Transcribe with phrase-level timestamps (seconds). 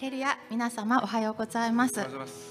[0.00, 1.94] レルヤ皆様おはようございます。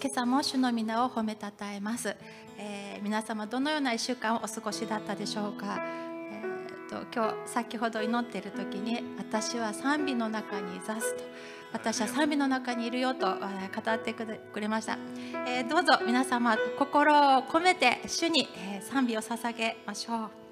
[0.01, 2.15] 今朝も主の皆を褒めたたえます、
[2.57, 11.23] えー、皆様どのような1週間をお過ごしだったでしょうか、えーと、今日先ほど祈っている時に私は賛美の中に座すと。
[11.71, 14.97] 私は賛美の中にいるよと語ってくれました、
[15.45, 18.47] えー、どうぞ皆様心を込めて主に
[18.81, 20.44] 賛美を捧げましょう。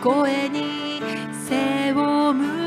[0.00, 1.02] 声に
[1.46, 2.59] 背を向け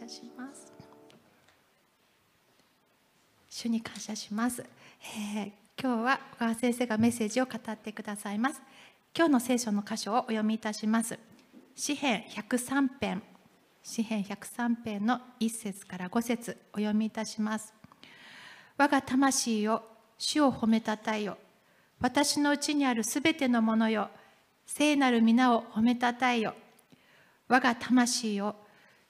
[0.00, 0.72] 謝します。
[3.48, 4.64] 主に感謝します、
[5.36, 5.52] えー
[5.82, 8.60] 今日は小川先生がメッセージを語ってくださいます。
[9.16, 11.18] 今日の聖書の箇所をお読みいたします。
[11.74, 13.22] 詩編103編。
[13.82, 16.58] 詩編103編の1節から5節。
[16.74, 17.72] お読みいたします。
[18.76, 19.82] 我が魂よ
[20.18, 21.38] 主を褒めたたえよ。
[21.98, 24.10] 私のうちにあるすべてのものよ。
[24.66, 26.52] 聖なる皆を褒めたたえよ。
[27.48, 28.54] 我が魂よ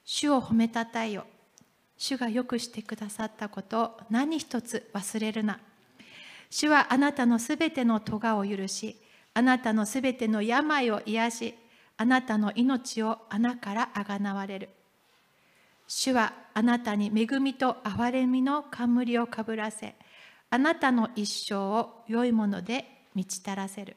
[0.04, 1.26] 主を褒めたたえよ。
[1.96, 5.60] 主がよくしてくださったことを何一つ忘れるな。
[6.48, 8.96] 主はあなたのすべての咎を許し
[9.34, 11.54] あなたのすべての病を癒し
[11.96, 14.70] あなたの命を穴からあがなわれる。
[15.86, 19.94] 主はあなたに恵みと憐れみの冠をかぶらせ
[20.48, 23.96] あなたの一生を良いもので満ち足らせる。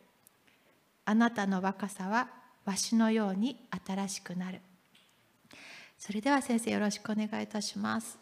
[1.06, 2.28] あなたの若さは
[2.66, 4.62] わしのように新しくなる。
[6.06, 8.20] それでは先生よろしくお願いいたします。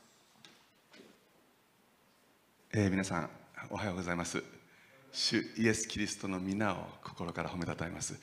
[2.72, 3.30] えー皆さん
[3.72, 4.44] おはようございます。
[5.12, 8.22] 主イエス・キリストの皆を心から褒めたたえます、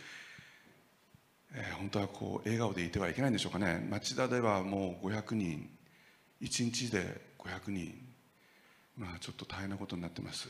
[1.52, 3.84] えー本当はこう笑顔でいてはいけないんでしょうかね。
[3.90, 5.68] 町田ではもう500人
[6.40, 7.98] 1日で500人。
[8.96, 10.48] まあちょっと大変なことになってます。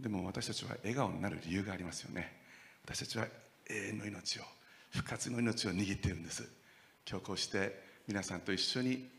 [0.00, 2.32] でも私たちは笑顔になる理由がありますよね。
[2.86, 3.26] 私たちは
[3.68, 4.42] 永遠の命を
[4.90, 6.63] 復活の命を握っているんです。
[7.06, 9.10] 今日こうして皆さんと一緒に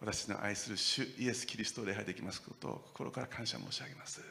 [0.00, 4.22] 私の愛する主イエス・キリストを礼拝できますことを心から感謝申し上げます、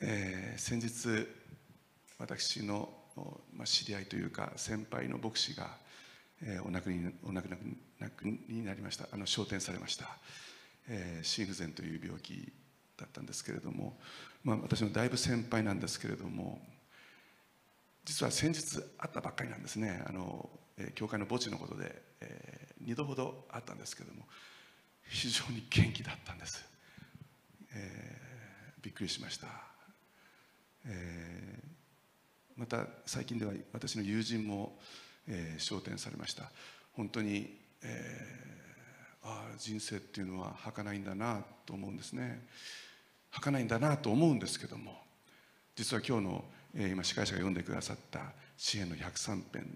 [0.00, 1.28] えー先日
[2.18, 2.88] 私の、
[3.54, 5.76] まあ、知り合いというか先輩の牧師が、
[6.42, 7.48] えーお亡くにお亡く
[7.98, 9.06] なくになりました。
[9.12, 10.16] あの昇天されました、
[10.88, 12.50] えー心不全という病気
[12.96, 13.98] だったんですけれども、
[14.44, 16.60] まあ、私のだいぶ先輩なんですけれども
[18.04, 20.02] 実は先日会ったばっかりなんですね。
[20.06, 20.48] あの、
[20.94, 24.26] 教会の墓地のことで、え2度ほど会ったんですけども
[25.08, 26.64] 非常に元気だったんです、
[27.74, 28.22] えー
[28.82, 29.46] びっくりしました、
[30.86, 31.72] えー
[32.56, 34.78] また最近では私の友人も、
[35.26, 36.50] えー昇天されました。
[36.92, 38.62] 本当に、えー
[39.24, 42.44] ああ人生っていうのは儚いんだなと思うんですね。
[43.30, 45.00] 儚いんだなと思うんですけども
[45.76, 49.66] 実は今日の、えー今司会者が読んでくださった詩篇の103編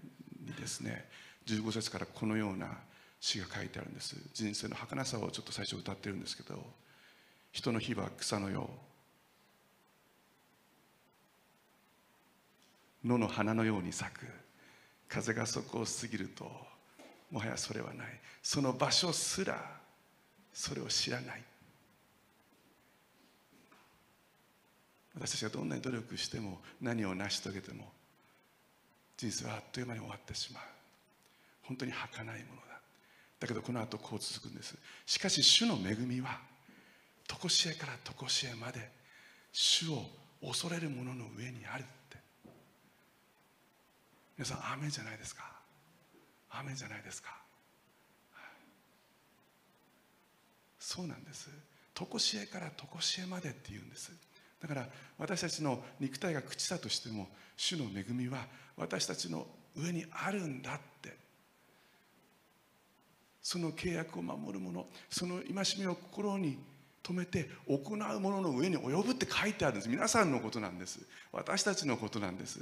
[0.47, 1.07] にですね。
[1.45, 2.67] 15節からこのような
[3.19, 4.15] 詩が書いてあるんです。
[4.33, 6.63] 人生の儚さをちょっと最初歌ってるんですけど
[7.51, 8.69] 人の日は草のよ
[13.03, 13.07] う。
[13.07, 14.25] 野の花のように咲く。
[15.07, 16.43] 風がそこを過ぎると
[17.31, 18.07] もはやそれはない。
[18.43, 19.79] その場所すら
[20.53, 21.43] それを知らない。
[25.15, 27.91] 私たちがどんなに努力しても何を成し遂げても
[29.17, 30.63] 人生はあっという間に終わってしまう。
[31.63, 32.79] 本当に儚いものだ。
[33.39, 34.75] だけどこの後こう続くんです。
[35.05, 36.39] しかし主の恵みは
[37.27, 38.89] 常しえから常しえまで
[39.51, 40.05] 主を
[40.41, 42.17] 恐れる者の上にあるって。
[44.37, 45.43] 皆さんアーメンじゃないですか。
[46.51, 47.35] アーメンじゃないですか。
[50.79, 51.49] そうなんです。
[51.93, 54.11] 常しえから常しえまでって言うんです。
[54.67, 58.45] だから私たちの肉体が朽ちたとしても主の恵みは
[58.75, 61.15] 私たちの上にあるんだって。
[63.41, 66.57] その契約を守る者その戒めを心に
[67.01, 69.89] 留めて行う者の上に及ぶって書いてあるんです。
[69.89, 70.99] 皆さんのことなんです。
[71.31, 72.59] 私たちのことなんです。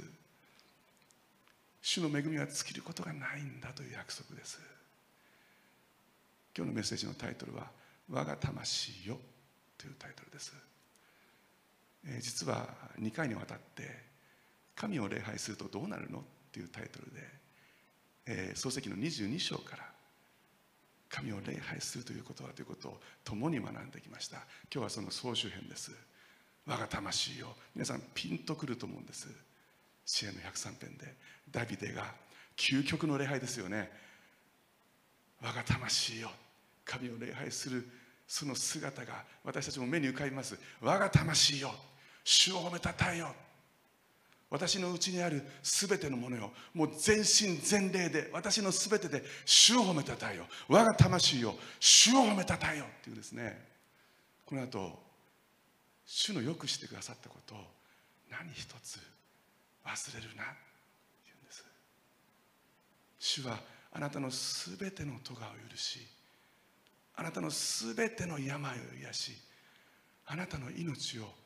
[1.82, 4.60] 主の恵みは尽きることがないんだという約束です。
[6.56, 7.68] 今日のメッセージのタイトルは
[8.08, 9.18] 「我が魂よ」
[9.76, 10.52] というタイトルです、
[12.20, 14.04] 実は2回にわたって
[14.76, 17.20] 「神を礼拝するとどうなるの?」っていうタイトルで、
[18.26, 19.92] えー創世記の22章から
[21.08, 24.38] 神を礼拝するということはということを共に学んできました。
[24.38, 25.92] 今日はその総集編です。
[26.66, 29.28] 我が魂よ皆さんピンとくると思うんです。
[30.04, 31.14] 支援の103編で
[31.50, 32.14] ダビデが
[32.56, 33.90] 究極の礼拝ですよね。
[35.40, 36.30] 我が魂よ
[36.84, 37.88] 神を礼拝する
[38.26, 40.58] その姿が私たちも目に浮かびます。
[40.80, 41.74] 我が魂よ
[42.26, 43.32] 主を褒めたたえよ
[44.50, 46.52] 私のうちにあるすべてのものよ。
[46.72, 53.64] もう全身全霊で私のすべてで主を褒めたたえよ我が魂よ主を褒めたたえよっていうですね。
[54.44, 54.98] この後
[56.04, 57.58] 主のよくしてくださったことを
[58.30, 58.98] 何一つ
[59.84, 60.42] 忘れるな。
[60.42, 60.54] って
[61.26, 61.64] 言うんです。
[63.18, 63.58] 主は
[63.92, 65.36] あなたのすべての咎を
[65.70, 66.00] 許し
[67.14, 69.32] あなたのすべての病を癒し
[70.26, 71.45] あなたの命を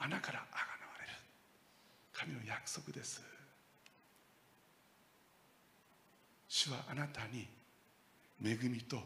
[0.00, 1.12] 穴からあがなわれる。
[2.12, 3.22] 神の約束です。
[6.48, 7.46] 主はあなたに
[8.42, 8.98] 恵みと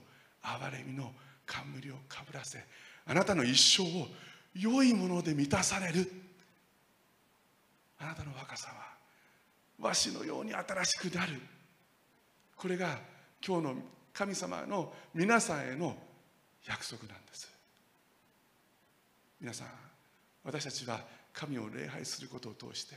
[0.43, 1.13] 憐れみの
[1.45, 2.65] 冠をかぶらせ
[3.07, 4.07] あなたの一生を
[4.55, 6.11] 良いもので満たされる。
[7.99, 8.95] あなたの若さは
[9.79, 11.41] 和紙のように新しくなる。
[12.57, 12.99] これが
[13.47, 13.75] 今日の
[14.13, 15.97] 神様の皆さんへの
[16.67, 17.51] 約束なんです。
[19.41, 19.69] 皆さん
[20.45, 21.01] 私たちは
[21.33, 22.97] 神を礼拝することを通して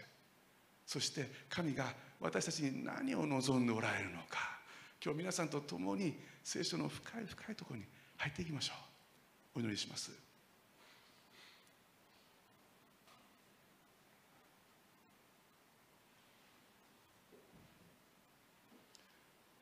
[0.86, 4.58] そして神が私たちに何を望んでおられるのか。
[5.04, 8.74] 今日皆さんと共に聖書の深い深いところに入っていきましょ
[9.56, 9.60] う。
[9.60, 10.12] お祈りします。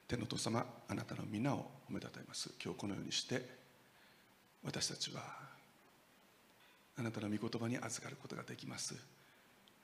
[0.07, 2.51] 天の父様あなたの皆を褒めたたえます。
[2.63, 3.49] 今日このようにして
[4.63, 5.54] 私たちは
[6.97, 8.95] あなたの御言葉に預かることができます。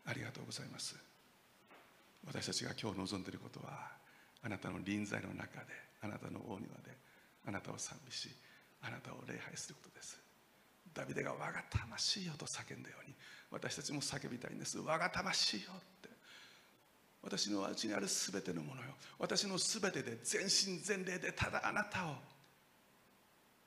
[0.06, 0.96] ありがとうございます。
[2.26, 3.92] 私たちが今日望んでいることは
[4.44, 6.96] あなたの臨在の中であなたの大庭で
[7.48, 8.30] あなたを賛美し
[8.82, 10.20] あなたを礼拝することです。
[10.94, 13.16] ダビデが我が魂よと叫んだように
[13.50, 14.80] 私たちも叫びたいんです。
[14.80, 16.10] 我が魂よって。
[17.24, 18.90] 私のうちにあるすべてのものよ。
[19.20, 22.16] 私のすべてで全身全霊でただあなたを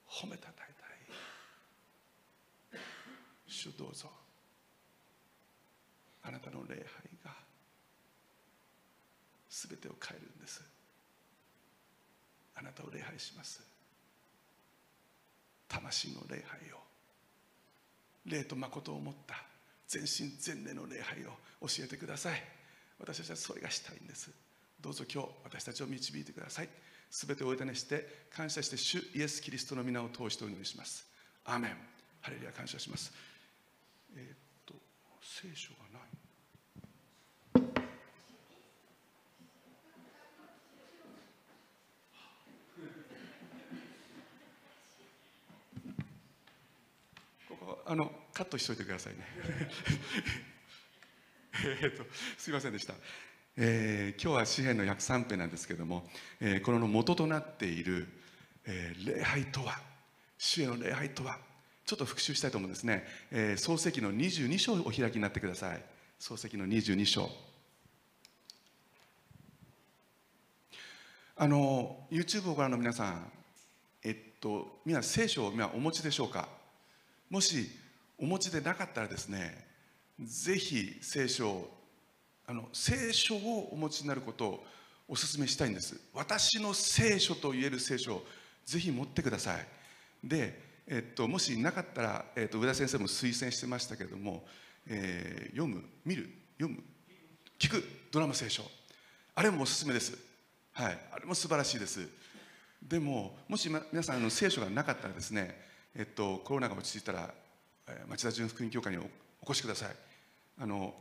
[0.09, 0.74] 褒めたたい
[3.55, 4.11] 主どうぞ。
[6.23, 6.85] あなたの礼拝
[7.25, 7.31] が
[9.49, 10.62] すべてを変えるんです。
[12.57, 13.62] あなたを礼拝します。
[15.69, 16.79] 魂の礼拝を。
[18.27, 19.37] 霊と誠を持った
[19.87, 22.43] 全身全霊の礼拝を教えてください。
[22.99, 24.31] 私たちはそれがしたいんです。
[24.81, 26.69] どうぞ今日私たちを導いてください。
[27.11, 31.07] すべてをお委ねして感謝して主イエス・キリストの皆を通してお祈りします。
[31.45, 31.95] アーメン。
[32.25, 33.12] ハレルヤ感謝します。
[34.16, 34.74] えー、っと
[35.20, 36.03] 聖書がない。
[47.48, 49.27] ここあのカットしといてくださいね。
[51.83, 52.05] えっと
[52.37, 52.94] すいませんでした、
[53.57, 56.09] えー、今日は詩篇の約3編なんですけれども、
[56.40, 58.09] えー、この元となっている、
[58.64, 59.81] えー、礼拝とは
[60.37, 61.38] 主への礼拝とは
[61.85, 65.83] ちょっと復習したいと思うんですね、えー、創世記の22章をお開きになってください。
[66.18, 67.31] 創世記の22章。
[71.37, 73.31] あの YouTube をご覧の皆さん
[74.03, 76.49] えっと皆聖書を今お持ちでしょうか？
[77.29, 77.70] もし
[78.18, 79.66] お持ちでなかったらですね
[80.20, 81.68] ぜひ聖書
[82.47, 84.64] あの聖書をお持ちになることを
[85.09, 86.01] お勧めしたいんです。
[86.14, 88.27] 私の聖書と言える聖書を
[88.64, 89.66] ぜひ持ってください。
[90.23, 94.47] で、えっと、もしなかったら、えっと、上田先生も推薦してましたけれども、
[94.87, 96.83] えー、読む見る読む
[97.59, 98.62] 聞くドラマ聖書。
[99.35, 100.16] あれもおすすめです。
[100.73, 100.99] はい。
[101.12, 102.07] あれも素晴らしいです。
[102.83, 105.59] でももし皆さんの聖書がなかったらですね
[105.97, 107.33] えっとコロナが落ち着いたら
[108.09, 109.07] 町田純福音教会にお
[109.51, 109.97] 越しください。
[110.61, 110.94] あの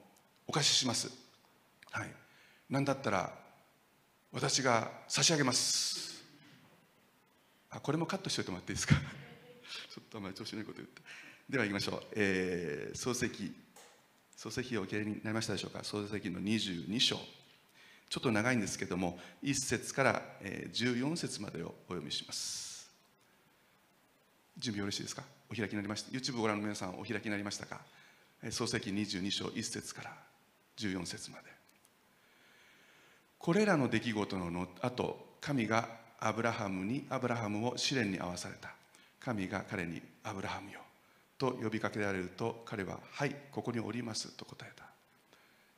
[0.47, 1.11] お貸しします。
[1.91, 2.11] はい。
[2.69, 3.33] 何だったら
[4.31, 6.23] 私が差し上げます。
[7.69, 8.95] あこれもカットしておいてもらっていいですか？
[9.93, 11.01] ちょっとあまり調子のいいこと言って。
[11.47, 13.53] では行きましょう、えー、漱石
[14.35, 15.79] 漱石をお受けになりましたでしょうか？
[15.79, 17.17] 漱石の22章。
[18.09, 22.89] ちょっと長いんですけども1節から14節までをお読みします。
[24.57, 25.23] 準備よろしいですか？
[25.51, 26.11] お開きになりました。
[26.11, 27.81] YouTube をご覧の皆さんお開きになりましたか？
[28.49, 30.17] 創世記22章1節から
[30.77, 31.43] 14節まで。
[33.37, 35.87] これらの出来事の後神が
[36.19, 38.73] アブラハムにアブラハムを試練に合わされた。
[39.23, 40.81] 神が彼に「アブラハムよ」
[41.37, 44.85] と呼びかけられると彼は「はいここにおります」と答えた。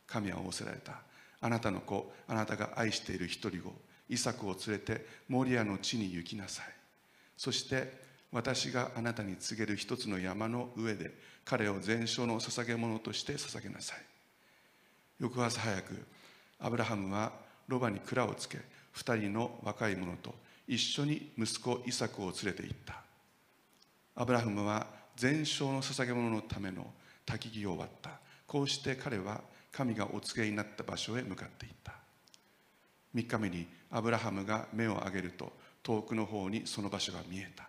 [0.07, 1.01] 神は仰せられた。
[1.41, 3.73] あなたの子あなたが愛している一人子
[4.09, 6.65] イサクを連れてモリアの地に行きなさい。
[7.37, 13.99] そして私があなたに告げる一つの山の上で彼を全焼の捧げ物として捧げなさい。
[15.19, 16.05] 翌朝早く
[16.59, 17.31] アブラハムは
[17.67, 18.59] ロバに蔵をつけ
[18.91, 20.33] 二人の若い者と
[20.67, 23.04] 一緒に息子イサクを連れて行った。
[24.15, 26.85] アブラハムは全焼の捧げ物のための
[27.25, 28.11] 焚き木を割った。
[28.47, 31.93] こうして彼は神がお告げになった場所へ向かっていった。
[33.13, 35.51] 3日目にアブラハムが目を上げると
[35.83, 37.67] 遠くの方にその場所が見えた。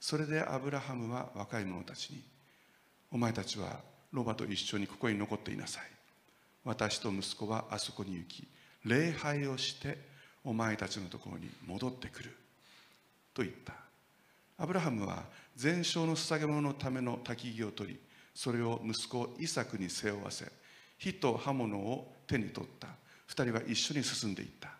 [0.00, 2.22] それでアブラハムは若い者たちに
[3.10, 3.80] お前たちは
[4.12, 5.82] ロバと一緒にここに残っていなさい。
[6.64, 8.46] 私と息子はあそこに行き
[8.84, 9.98] 礼拝をして
[10.44, 12.36] お前たちのところに戻ってくる。
[13.32, 13.74] と言った。
[14.58, 15.24] アブラハムは
[15.58, 17.98] 全焼の捧げ物のための焚き木を取り
[18.32, 20.46] それを息子イサクに背負わせ
[20.98, 22.86] 火と刃物を手に取った。
[23.26, 24.70] 二人は一緒に進んでいった。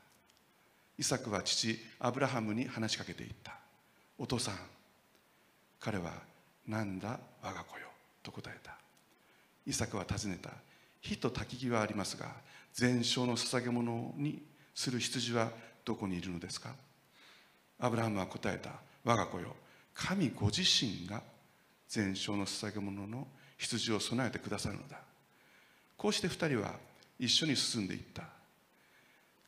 [0.96, 3.56] イサクは父アブラハムに話しかけていった。
[4.18, 4.54] お父さん
[5.80, 6.12] 彼は
[6.66, 7.88] なんだ我が子よ？
[8.22, 8.76] と答えた。
[9.66, 10.50] イサクは尋ねた。
[11.00, 12.26] 火と焚き木はありますが
[12.72, 14.42] 全焼の捧げ物に
[14.74, 15.50] する羊は
[15.84, 16.70] どこにいるのですか？
[17.80, 18.70] アブラハムは答えた。
[19.04, 19.56] 我が子よ。
[19.98, 21.20] 神ご自身が
[21.88, 25.00] 全焼の捧げ物の羊を備えてくださるのだ。
[25.96, 26.74] こうして二人は
[27.18, 28.22] 一緒に進んでいった。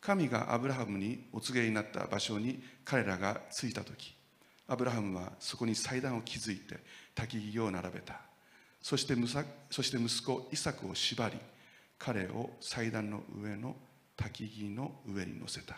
[0.01, 4.15] 神がアブラハムにお告げになった場所に彼らが着いた時
[4.67, 6.79] アブラハムはそこに祭壇を築いて
[7.15, 8.21] 焚き木を並べた。
[8.83, 9.15] そして
[9.71, 11.37] そして息子イサクを縛り
[11.99, 13.77] 彼を祭壇の上の
[14.17, 15.77] 焚き木の上に乗せた。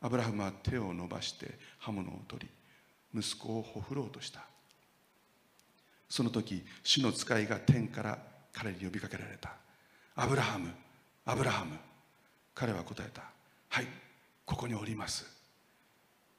[0.00, 2.61] アブラハムは手を伸ばして刃物を取り
[3.14, 4.44] 息子をほふろうとした。
[6.08, 8.18] その時主の使いが天から
[8.52, 9.52] 彼に呼びかけられた。
[10.14, 10.70] アブラハム
[11.24, 11.76] アブラハム。
[12.54, 13.22] 彼は答えた。
[13.68, 13.86] はい
[14.44, 15.26] ここにおります。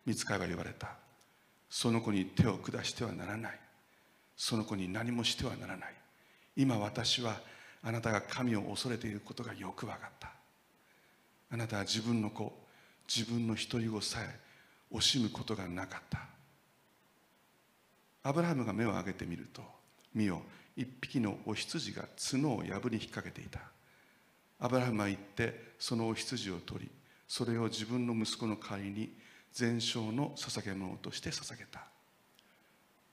[0.05, 0.89] 見つかいは言われた。
[1.69, 3.59] その子に手を下してはならない。
[4.35, 5.93] その子に何もしてはならない。
[6.55, 7.39] 今私は
[7.81, 10.31] あなたが神を恐れていることがよく分かった。
[11.49, 12.53] あなたは自分の子
[13.07, 14.39] 自分の独り子さえ
[14.91, 16.32] 惜しむことがなかった。
[18.23, 19.61] アブラハムが目を上げてみると
[20.13, 20.41] 見よ
[20.75, 22.79] 一匹のお羊が角を破り引っ
[23.11, 23.59] 掛けていた。
[24.59, 26.91] アブラハムは行ってそのお羊を取り
[27.27, 29.11] それを自分の息子の代わりに
[29.51, 31.81] 全焼の捧げ物として捧げた。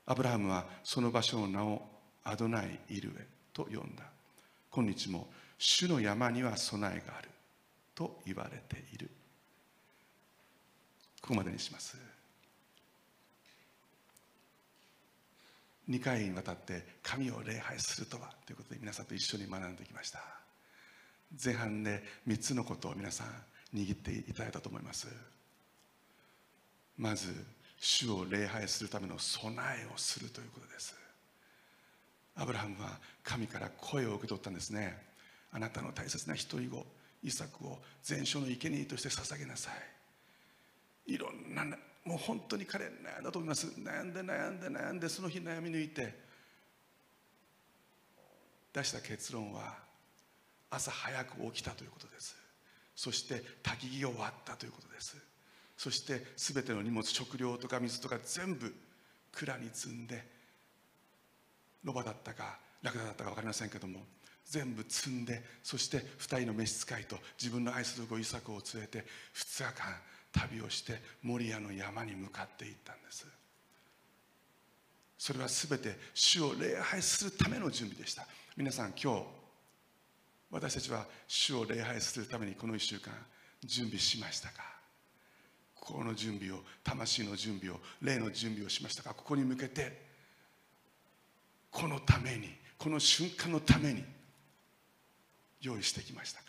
[0.05, 1.81] アブラハムはその場所の名を
[2.23, 4.03] アドナイ・イルエと呼んだ。
[4.71, 7.29] 今日も主の山には備えがある
[7.93, 9.09] と言われている。
[11.21, 12.10] ここまでにします。
[15.91, 20.19] 2回にわたって神を礼拝するとはということで皆さんと一緒に学んできました。
[21.43, 23.27] 前半で3つのことを皆さん
[23.75, 25.07] 握っていただいたと思います。
[26.97, 27.33] まず
[27.77, 30.95] 主を礼拝するための備えをするということです。
[32.35, 34.97] アブラハムは神から声を受け取ったんですね。
[35.51, 36.85] あなたの大切な独り子
[37.23, 39.71] イサクを全焼の生贄として捧げなさ
[41.07, 41.13] い。
[41.13, 41.65] いろんな
[42.05, 43.67] もう本当に彼悩んだと思います。
[43.67, 46.13] 悩んで悩んで悩んでその日悩み抜いて
[48.73, 49.77] 出した結論は
[50.69, 52.35] 朝早く起きたということです。
[52.95, 55.17] そして焚き木を割ったということです。
[55.77, 58.73] そして全ての荷物食料とか水とか全部
[59.31, 60.23] 蔵に積んで
[61.83, 64.01] ロバだったかラクダだったか分かりませんけども
[64.45, 69.95] 全部積んでそして2人の召使いと自分の愛する子イサクを連れて2日間
[70.31, 73.27] 旅をしてモリアの山に向かっていったんです。
[75.17, 78.25] それは全て主を礼拝するための準備でした。
[78.57, 79.23] 皆さん今日
[80.49, 83.13] 私たちは主を礼拝するためにこの1週間
[83.63, 84.63] 準備しましたか？
[85.75, 89.13] 心の準備を魂の準備を霊の準備をしましたか？
[89.13, 90.01] ここに向けて
[91.69, 94.03] このためにこの瞬間のために
[95.61, 96.45] 用意してきましたか？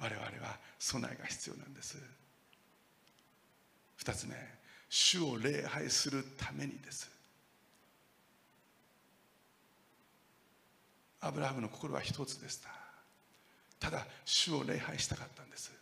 [0.00, 1.96] 我々は備えが必要なんです。
[3.98, 4.34] 2つ目
[4.88, 7.10] 主を礼拝するためにです。
[11.20, 12.68] アブラハムの心は一つでした。
[13.80, 15.72] ただ主を礼拝したかったんです。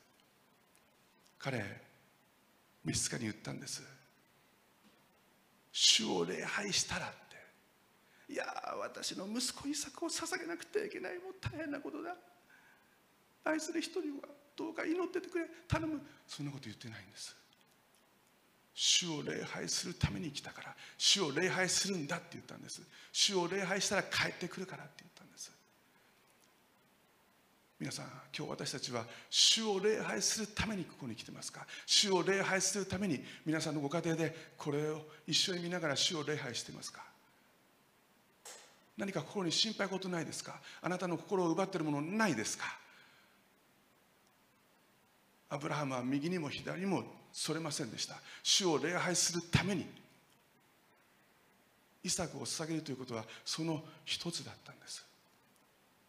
[1.38, 1.62] 彼
[2.84, 3.82] 召使に言ったんです。
[5.72, 7.10] 主を礼拝したらっ
[8.28, 8.32] て。
[8.32, 8.44] いや
[8.80, 12.16] 私の息子イサクを捧げなくてはいけないもう大変なことだ。
[13.44, 14.04] 愛する人は
[14.56, 15.46] どうか祈っててくれ。
[15.66, 16.00] 頼む。
[16.26, 17.41] そんなこと言ってないんです。
[18.74, 22.82] 主を礼拝するために来たから主を礼拝するんだって言ったんです。
[23.12, 25.52] 主を礼拝したら帰ってくるからって言ったんです。
[27.78, 28.06] 皆さん
[28.36, 31.66] 今日私たちは主を礼拝するためにここに来てますか？
[31.84, 37.02] 主を礼拝するために皆さんのご家庭でこれを一緒に見ながら主を礼拝してますか？
[38.96, 40.60] 何か心に心配事ないですか？
[40.80, 42.64] あなたの心を奪っているものないですか？
[45.50, 48.16] アブラハムは右にも左にもそれませんでした。
[48.42, 49.86] 主を礼拝するために
[52.04, 55.04] イサクを捧げるということはその一つだったんです。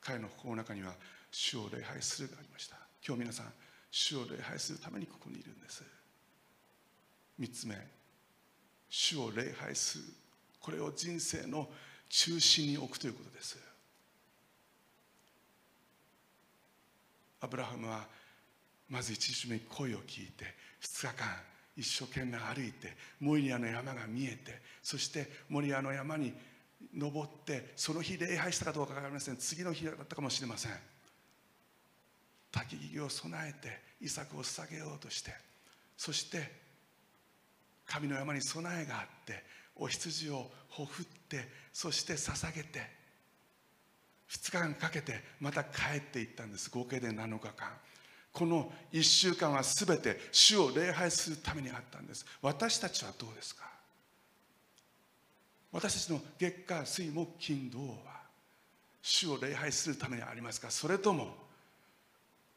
[0.02, 0.94] 彼の心の中には
[1.32, 2.76] 主を礼拝するがありました。
[3.06, 3.54] 今日皆さん
[3.92, 5.84] 主を礼拝するためにここにいるんです。
[7.38, 7.76] 三つ目
[8.90, 10.04] 主を礼拝する。
[10.60, 11.70] これを人生の
[12.10, 13.58] 中心に置くということです。
[17.42, 18.08] アブラハムは
[18.90, 20.46] まず一日目に声を聞いて
[20.84, 21.28] 2日間
[21.76, 26.34] 一生懸命歩いてモイリアの山が見えてそしてモリアの山に
[26.94, 29.38] 登ってその日礼拝したかどうか分かりません。
[29.38, 30.72] 次の日だったかもしれません。
[32.52, 35.32] 焚き木を備えてイサクを捧げようとして
[35.98, 36.52] そして
[37.88, 39.44] 神の山に備えがあって
[39.76, 42.80] お羊をほふってそして捧げて
[44.30, 46.70] 2日間かけてまた帰っていったんです。
[46.70, 47.70] 合計で7日間。
[48.34, 52.26] この1週間は全て主を礼拝するためにあったんです。
[52.42, 53.64] 私たちはどうですか？
[55.72, 58.22] 私たちの月下水木金土は
[59.02, 60.72] 主を礼拝するためにありますか？
[60.72, 61.36] それとも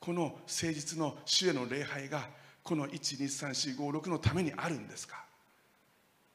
[0.00, 2.26] この誠実の主への礼拝が
[2.62, 5.24] この123456のためにあるんですか？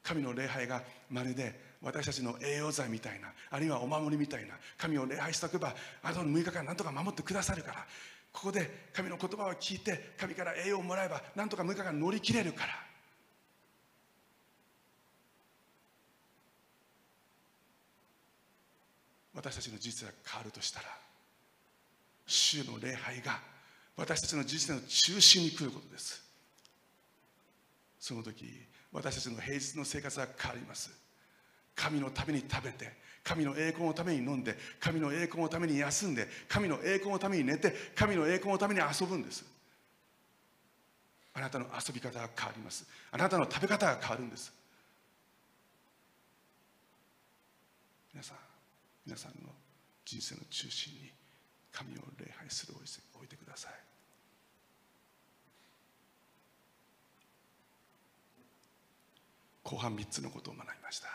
[0.04, 7.86] 神の礼拝がまるで私たちの栄養剤みたいなあるいはお守りみたいな神を礼拝しておけばあとの6日間なんとか守ってくださるから
[8.32, 12.92] ここで神の言葉を聞いて神から栄養をもらえばなんとか6日間乗り切れるから。
[19.34, 20.86] 私たちの人生が変わるとしたら
[22.26, 23.40] 主の礼拝が
[23.96, 26.22] 私たちの人生の中心に来ることです。
[27.98, 28.46] その時
[28.92, 30.90] 私たちの平日の生活は変わります。
[31.74, 32.92] 神のために食べて
[33.24, 39.44] 神の栄光のために飲んで神の栄光のために休んで神の栄光のために寝て神の栄光のために遊ぶんです。
[41.34, 42.86] あなたの遊び方が変わります。
[43.10, 44.52] あなたの食べ方が変わるんです。
[48.12, 48.36] 皆さん
[49.06, 49.50] 皆さんの
[50.04, 51.10] 人生の中心に
[51.72, 53.72] 神を礼拝する置いてください。
[59.62, 61.08] 後半3つのことを学びました。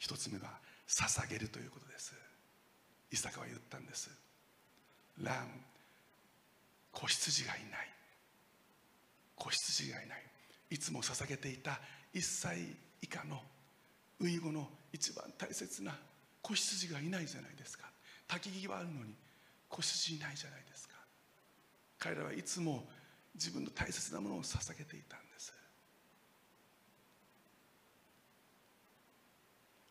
[0.00, 0.61] 1つ目は
[0.92, 2.14] 捧げるということです。
[3.10, 4.10] イサクは言ったんです。
[5.22, 5.48] ラン
[6.92, 7.88] 子羊がいない。
[9.34, 10.22] 子羊がいない。
[10.70, 11.80] いつも捧げていた
[12.14, 12.58] 1歳
[13.00, 13.40] 以下の
[14.20, 15.96] 初子の一番大切な
[16.42, 17.90] 子羊がいないじゃないですか。
[18.28, 19.14] 焚き木はあるのに
[19.68, 20.94] 子羊いないじゃないですか。
[21.98, 22.84] 彼らはいつも
[23.34, 25.54] 自分の大切なものを捧げていたんです。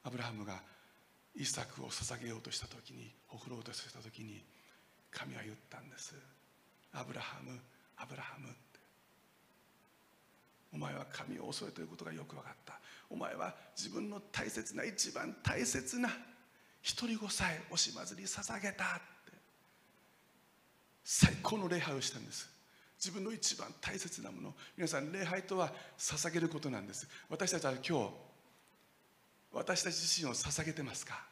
[0.04, 0.62] アブラハムが
[1.36, 4.44] イサクを捧げようとした時にほふろうとした時に
[5.12, 6.16] 神は言ったんです。
[6.94, 7.60] アブラハム
[7.98, 8.48] アブラハム。
[10.74, 12.80] お前は神を恐れていることがよく分かった。
[13.10, 16.10] お前は自分の大切な一番大切な
[16.82, 19.34] 一人子さえ惜しまずに捧げたって。
[21.04, 22.50] 最高の礼拝をしたんです。
[22.98, 24.54] 自分の一番大切なもの。
[24.78, 27.08] 皆さん礼拝とは捧げることなんです。
[27.30, 28.10] 私たちは今日
[29.54, 31.24] 私たち自身を捧げてますか？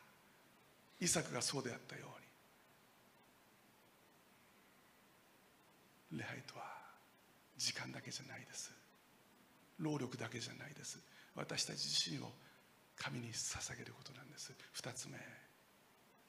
[1.00, 2.02] イサクがそうであったよ
[6.12, 6.20] うに。
[6.20, 6.66] 礼拝とは
[7.58, 8.72] 時間だけじゃないです。
[9.80, 11.00] 労力だけじゃないです。
[11.36, 12.32] 私たち自身を
[12.98, 14.52] 神に捧げることなんです。
[14.76, 15.18] 2つ目。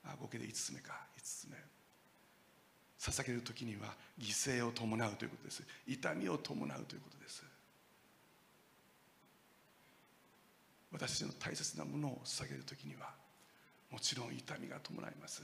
[0.05, 0.94] あ合計で5つ目か。
[1.18, 1.57] 5つ目。
[3.00, 5.64] 捧げる時には犠牲を伴うということです。
[5.88, 7.42] 痛みを伴うということです。
[10.92, 13.11] 私たちの大切なものを捧げる時には
[13.90, 15.42] もちろん痛みが伴います。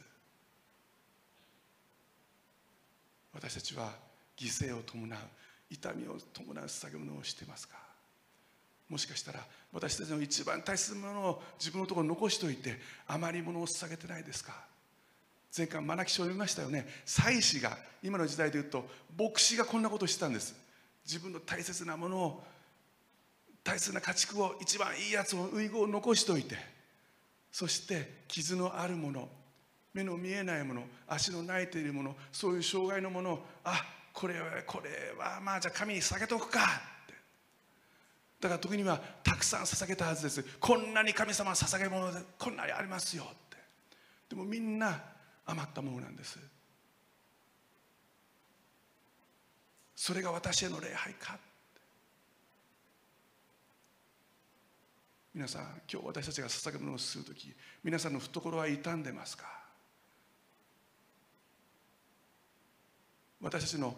[3.32, 3.92] 私たちは
[4.37, 5.18] 犠牲を伴う
[5.70, 7.76] 痛みを伴う捧げ物をしてますか？
[8.88, 9.40] もしかしたら
[9.72, 12.78] 私たちの一番大切なものを自分のところに残しておいて
[13.09, 14.52] 余り物を捧げてないですか？
[15.56, 16.87] 前回マナキ書を読みましたよね。
[17.04, 18.85] 祭司が今の時代で言うと
[19.18, 20.54] 牧師がこんなことをしてたんです。
[21.04, 22.44] 自分の大切なものを
[23.66, 26.57] 大切な家畜を一番いいやつを遺言を残しておいて
[27.50, 29.29] そして傷のあるもの
[29.92, 36.62] 目の見えないもの足の泣いているものそういう障害のものをあこれはこれはまあじゃあ神に下げとくかっ
[37.07, 37.14] て。
[38.40, 40.44] だから時にはたくさん捧げたはずです。
[40.61, 43.57] こんなに神様捧げ物でこんなにありますよって。
[44.31, 45.02] でもみんな
[45.44, 46.38] 余ったものなんです。
[49.94, 51.38] それが私への礼拝か。
[55.37, 57.53] 皆さん今日私たちが捧げ物をする時
[57.85, 59.44] 皆さんの懐は傷んでますか？
[63.42, 63.94] 私たちの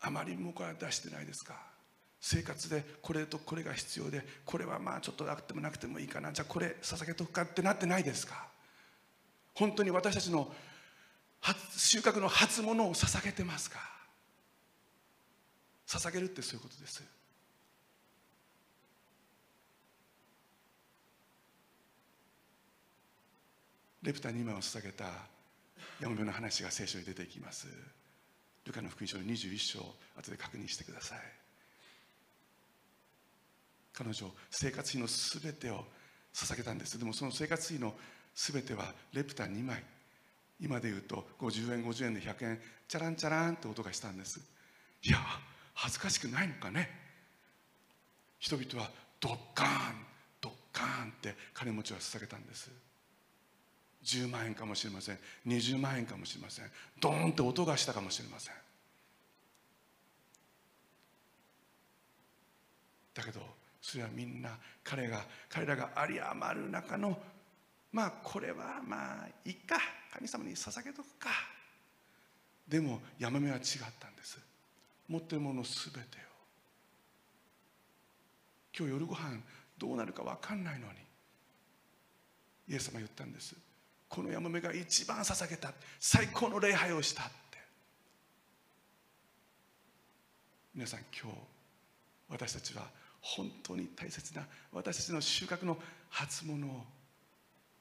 [0.00, 1.56] あまり向こうは出してないですか？
[2.20, 8.46] 生活でこれとこれが必要でこれはまあちょっとなくてもなくてもいいかなじゃあこれ捧げとくかってなってないですか？
[9.56, 10.48] 本当に私たちの
[11.76, 13.80] 収穫の初物を捧げてますか？
[15.88, 17.02] 捧げるってそういうことです。
[24.02, 25.04] レプタ2枚を捧げた
[26.00, 27.66] ヤモメの話が聖書に出てきます。
[28.64, 29.78] ルカの福音書の21章
[30.16, 31.18] 後で確認してください。
[33.92, 35.84] 彼女生活費のすべてを
[36.32, 36.98] 捧げたんです。
[36.98, 37.94] でもその生活費の
[38.34, 39.82] すべてはレプタ2枚。
[40.60, 44.40] 今で言うと50円50円で100円チャランチャランって音がしたんです。
[45.02, 45.18] いや
[45.74, 46.90] 恥ずかしくないのかね。
[48.38, 50.06] 人々はドッカーン
[50.40, 52.70] ドッカーンって金持ちは捧げたんです。
[54.08, 55.18] 10万円かもしれません。
[55.46, 56.64] 20万円かもしれません。
[56.98, 58.54] ドーンって音がしたかもしれません。
[63.12, 63.40] だけど
[63.82, 67.18] それはみんな彼が彼らが有り余る中の
[67.92, 69.76] まあこれはまあいいか。
[70.14, 71.28] 神様に捧げとくか。
[72.66, 73.62] でもヤマメは違っ
[74.00, 74.38] たんです。
[75.06, 76.02] 持ってるもの全てを。
[78.78, 79.38] 今日夜ご飯
[79.76, 80.92] どうなるか分かんないのに。
[82.68, 83.67] イエス様言ったんです。
[84.08, 85.72] このヤマメが一番捧げた。
[86.00, 87.58] 最高の礼拝をしたって。
[90.74, 91.38] 皆さん今日
[92.28, 92.84] 私たちは
[93.20, 95.76] 本当に大切な私たちの収穫の
[96.10, 96.84] 初物を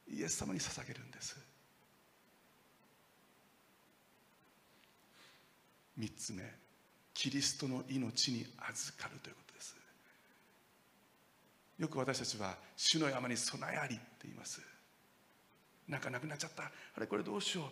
[0.10, 1.38] イエス様に捧げるんです。
[5.96, 6.44] 三つ目。
[7.14, 9.76] キリストの命に預かるということです。
[11.80, 14.62] よく私たちは主の山に備えありって言います。
[15.88, 16.64] なんかなくなっちゃった。
[16.64, 17.66] あれこれどうしよう。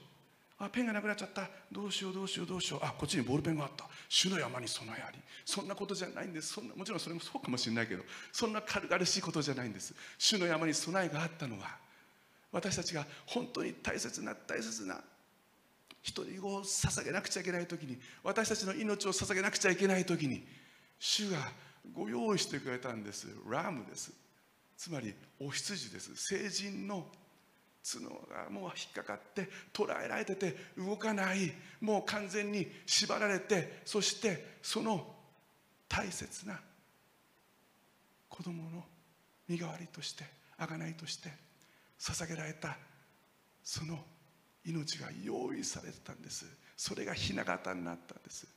[0.58, 1.50] あペンがなくなっちゃった。
[1.72, 2.86] どうしようどうしようどうしよう。
[2.86, 3.86] あこっちにボールペンがあった。
[4.08, 5.20] 主の山に備えあり。
[5.44, 6.54] そんなことじゃないんです。
[6.54, 9.94] そんなもちろんそれもそうかもしれないけどそんな軽々しいことじゃないんです。
[10.18, 11.78] 主の山に備えがあったのは
[12.52, 15.02] 私たちが本当に大切な大切な
[16.02, 20.46] 一人子を捧げなくちゃいけない時に私たちの命を捧げなくちゃいけない時に
[21.00, 21.38] 主が
[21.94, 23.28] ご用意してくれたんです。
[23.50, 24.14] ラムです。
[24.78, 26.16] つまりお羊です。
[26.16, 27.08] 成人の
[27.86, 31.54] 角がもう引っかかって捉えられてて動かない。
[31.82, 35.06] もう完全に縛られてそしてその
[35.88, 36.60] 大切な
[38.28, 38.84] 子供の
[39.48, 40.26] 身代わりとして
[40.58, 41.30] 贖いとして
[42.00, 42.76] 捧げられた
[43.64, 44.00] その
[44.66, 46.46] 命が用意されてたんです。
[46.76, 48.48] それが雛形になったんです。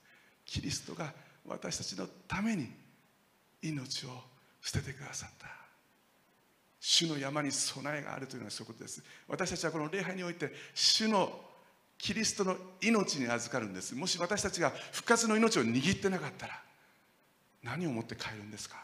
[0.44, 1.12] キリストが
[1.46, 2.68] 私たちのために
[3.62, 4.10] 命を
[4.62, 5.67] 捨ててくださった。
[6.80, 9.02] 主の山に備えがあるというのはそういうことです。
[9.26, 11.40] 私たちはこの礼拝において主の
[11.98, 13.94] キリストの命に預かるんです。
[13.94, 16.62] もし私たちが復活の命を握ってなかったら
[17.64, 18.76] 何を持って帰るんですか？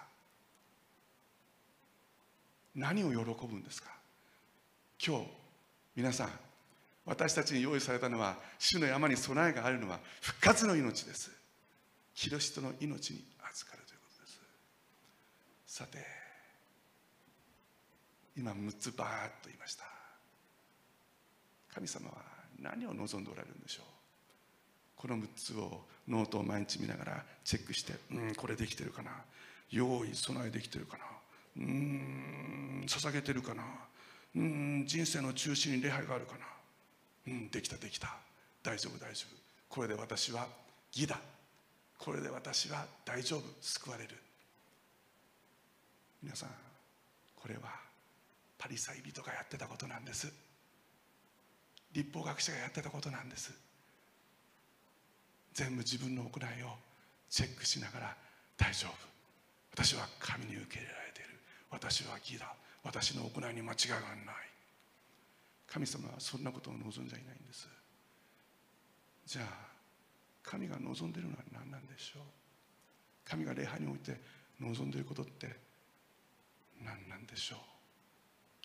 [2.74, 3.88] 何を喜ぶんですか？
[5.04, 5.26] 今日
[5.94, 6.30] 皆さん
[7.06, 11.30] 私たちに用意されたのは主の山に備えがあるのは復活の命です。
[12.16, 14.40] キリストの命に預かるということです。
[15.66, 16.23] さて
[18.36, 19.84] 今6つバーッと言いました。
[21.74, 22.16] 神様は
[22.60, 23.86] 何を望んでおられるんでしょう？
[24.96, 29.10] この6つをノートを毎日見ながらチェックしてうんこれできてるかな？
[29.70, 31.04] 用意備えできてるかな？
[31.56, 33.64] うん捧げてるかな？
[34.36, 36.46] うん人生の中心に礼拝があるかな？
[37.28, 38.16] うんできたできた。
[38.62, 39.36] 大丈夫大丈夫。
[39.68, 40.46] これで私は
[40.92, 41.18] 義だ。
[41.98, 43.42] これで私は大丈夫。
[43.60, 44.10] 救われる。
[46.22, 46.50] 皆さん
[47.36, 47.62] これは
[48.64, 50.32] パリサイ人がやってたことなんです。
[51.92, 53.52] 立法学者がやってたことなんです。
[55.52, 56.72] 全部自分の行いを
[57.28, 58.16] チェックしながら
[58.56, 58.92] 大丈夫。
[59.72, 61.38] 私は神に受け入れられている。
[61.70, 62.54] 私は義だ。
[62.82, 64.34] 私の行いに間違いがない。
[65.68, 67.68] 神様はそんなことを望んじゃいないんです。
[69.26, 69.46] じゃあ
[70.42, 72.22] 神が望んでいるのは何なんでしょう？
[73.28, 74.18] 神が礼拝において
[74.58, 75.54] 望んでいることって
[76.82, 77.58] 何なんでしょう？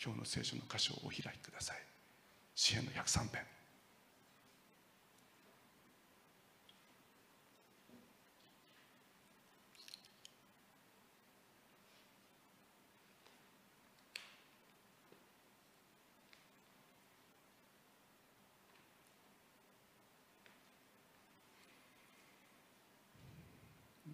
[0.01, 1.77] 今日の聖書の箇所をお開きください。
[2.55, 3.45] 詩篇の103編。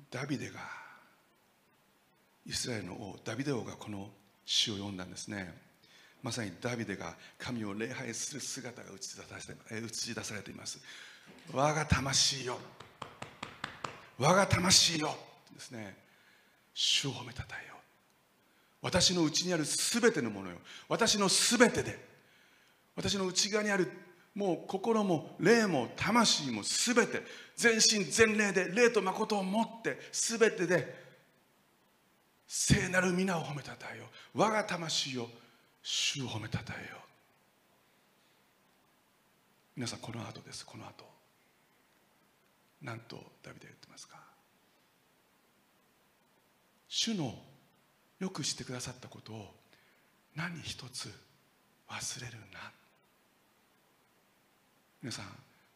[0.10, 0.62] ダビデが
[2.46, 4.10] イスラエルの王ダビデ王がこの
[4.46, 5.54] 詩を読んだんですね。
[6.26, 10.80] まさにダビデが神を礼拝する姿が映し出され映し出されています。
[11.54, 12.58] 我が魂よ。
[14.18, 15.16] 我が魂よ。
[15.54, 15.96] ですね。
[16.74, 17.76] 主を褒めたたえよ
[18.82, 20.56] 私のうちにあるすべてのものよ。
[20.90, 22.04] 私のすべてで。
[22.96, 23.92] 私の内側にある
[24.34, 27.22] もう心も霊も魂もすべて。
[27.56, 31.06] 全身全霊で霊と誠を持ってすべてで
[32.48, 35.30] 聖なる皆を褒めたたえよ我が魂よ。
[35.88, 37.00] 主を褒めたたえよう。
[39.76, 40.66] 皆さんこの後です。
[40.66, 41.06] この後。
[42.82, 44.18] なんとダビデは言ってますか。
[46.88, 47.36] 主の
[48.20, 49.54] よくしてくださったことを
[50.36, 51.14] 何一つ
[51.88, 52.72] 忘れるな。
[55.04, 55.26] 皆さん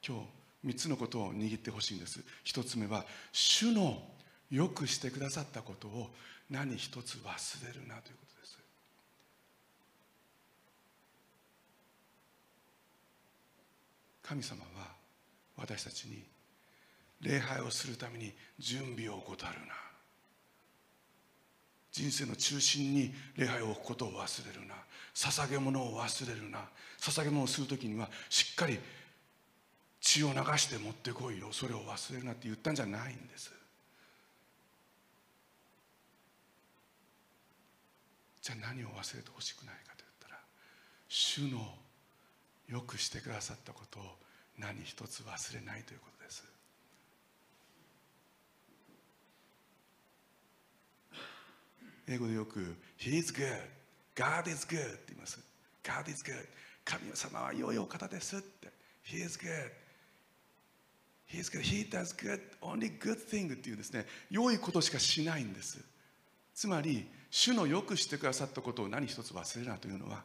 [0.03, 0.17] 今
[0.63, 2.21] 日3つのことを握ってほしいんです。
[2.43, 4.01] 一つ目は主の
[4.49, 6.09] よくしてくださったことを
[6.49, 8.57] 何一つ忘れるなということです
[14.29, 14.85] 神様は
[15.57, 16.23] 私たちに
[17.21, 19.73] 礼拝をするために準備を怠るな。
[21.91, 24.75] 人生の中心に礼拝を置くことを忘れるな。
[25.15, 26.59] 捧げ物を忘れるな。
[26.99, 28.77] 捧げ物をする時にはしっかり
[29.99, 31.47] 血を流して持ってこいよ。
[31.51, 33.51] それを忘れるなって言ったんじゃないんです。
[38.43, 40.39] じゃあ何を忘れてほしくないかと言ったら
[41.07, 41.88] 主の
[42.69, 44.03] よくしてくださったことを
[44.57, 46.43] 何一つ忘れないということです。
[52.07, 53.61] 英語でよく「He is good」
[54.15, 55.39] 「God is good」って言います。
[55.83, 56.47] God is good.
[56.85, 58.71] 神様は良いお方ですって。
[59.03, 59.71] He is good.
[61.27, 61.61] He is good.
[61.61, 62.41] He does good.
[62.61, 64.05] Only good thing っていうですね。
[64.29, 65.79] 良いことしかしないんです。
[66.53, 70.23] つまり主のよくしてくださったことを何一つ忘れるなというのは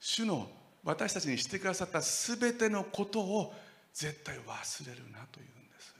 [0.00, 0.50] 主の
[0.88, 3.52] 私たちにしてくださった全てのことを
[3.92, 5.94] 絶対忘れるなというんです。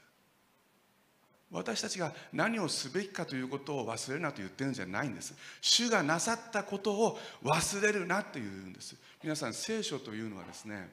[1.51, 5.35] 私たちが何をすべきかということを忘れるなと言ってるんじゃないんです。
[5.61, 8.95] 主がなさったことを忘れるなというんです。
[9.21, 10.89] 皆さん聖書というのはですね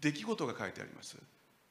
[0.00, 1.16] 出来事が書いてあります。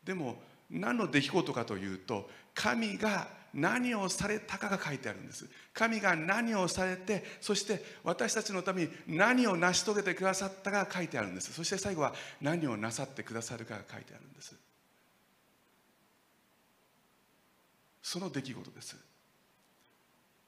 [0.05, 5.47] でも何の出来事かというと神が何をされたかが書いてあるんです。
[5.73, 11.53] 神が何をされてそして私たちのために何を成し遂げてくださったかが書いてあるんです。
[11.53, 14.55] そして最後は何をなさってくださるかが書いてあるんです。
[18.01, 18.97] その出来事です。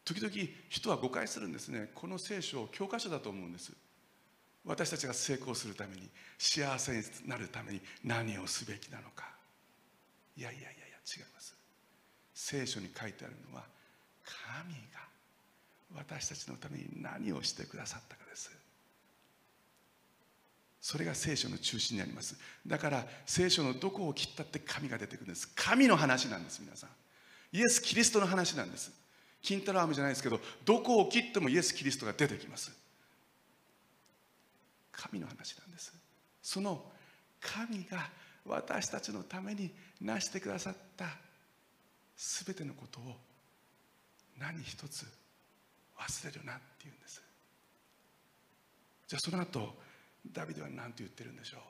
[0.06, 0.34] 時々
[0.70, 1.92] 人は誤解するんですね。
[1.96, 3.72] この聖書を教科書だと思うんです。
[4.66, 9.34] 私たちが成功するために幸せになるために何をすべきなのか。
[10.36, 11.33] いやいやいやいや違います
[12.44, 13.64] 聖書に書いてあるのは
[14.26, 15.00] 神が
[15.96, 18.52] 私たちのために何をしてくださったかです。
[20.82, 22.36] それが聖書の中心にあります。
[22.68, 25.48] だから聖書のどこを切ったって神が出てくるんです。
[25.56, 26.90] 神の話なんです皆さん。
[27.54, 28.92] イエス・キリストの話なんです。
[29.42, 32.74] 金太郎飴じゃないですけどどこを切ってもイエス・キリストが出てきます。
[34.92, 35.94] 神の話なんです。
[36.42, 36.84] その
[37.40, 38.10] 神が
[38.46, 39.72] 私たちのために
[40.02, 41.23] 成してくださった
[42.16, 43.16] 全てのことを
[44.40, 45.06] 何一つ
[45.98, 47.22] 忘れるなっていうんです。
[49.08, 49.76] じゃあその後
[50.32, 51.62] ダビデは何て言ってるんでしょう？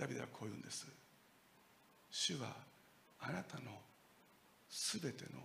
[0.00, 0.86] ダビデはこう言うんです。
[2.10, 2.54] 主は
[3.20, 3.72] あなたの
[4.70, 5.40] 全ての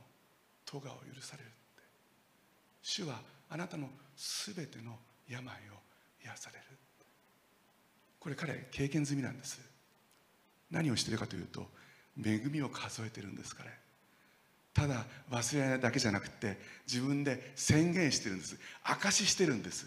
[0.66, 0.82] 咎を
[1.14, 1.84] 許されるって。
[2.82, 3.90] 主はあなたの
[4.46, 5.50] 全ての病を
[6.24, 6.64] 癒される
[8.20, 9.71] これ彼経験済みなんです。
[10.72, 11.68] 何をしているかというと
[12.18, 13.70] 恵みを数えてるんです彼。
[14.74, 16.58] ただ忘れないだけじゃなくて
[16.88, 18.58] 自分で宣言してるんです。
[18.84, 19.86] 証ししてるんです。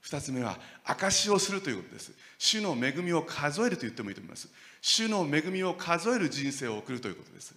[0.00, 2.12] 二つ目は証しをするということです。
[2.38, 4.48] 主の恵みを数えると言ってもいいと思います。
[4.80, 7.54] 主の恵みを数える人生を送るということです。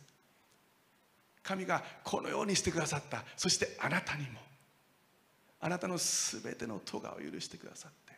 [1.43, 3.23] 神がこのようにしてくださった。
[3.35, 4.39] そしてあなたにも。
[5.61, 8.10] あなたの全ての咎を許してくださって。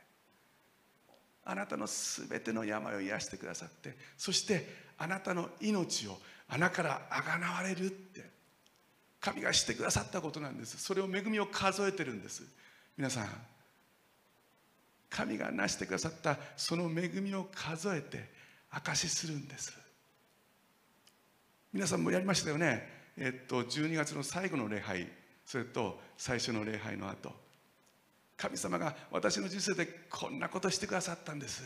[1.46, 6.18] あなたのすべての病を癒してくださってそしてあなたの命を
[6.48, 8.30] 穴からあがなわれるって
[9.20, 10.78] 神がしてくださったことなんです。
[10.78, 12.44] それを恵みを数えてるんです。
[12.98, 13.28] 皆さん
[15.10, 18.30] 神が成してくださったその恵みを数えて
[18.70, 19.74] 証しするんです。
[21.72, 22.88] 皆さんもやりましたよね。
[23.18, 25.08] えっと12月の最後の礼拝
[25.46, 27.43] それと最初の礼拝の後。
[28.38, 31.64] 神様が私の人生でこんなことしてくださったんです。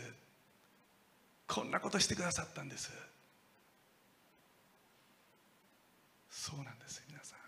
[1.46, 2.90] こんなことしてくださったんです。
[6.30, 7.38] そうなんです皆さん。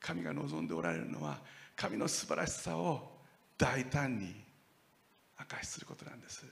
[0.00, 1.38] 神が望んでおられるのは
[1.76, 3.18] 神の素晴らしさを
[3.56, 4.34] 大胆に
[5.38, 6.44] 明かしすることなんです。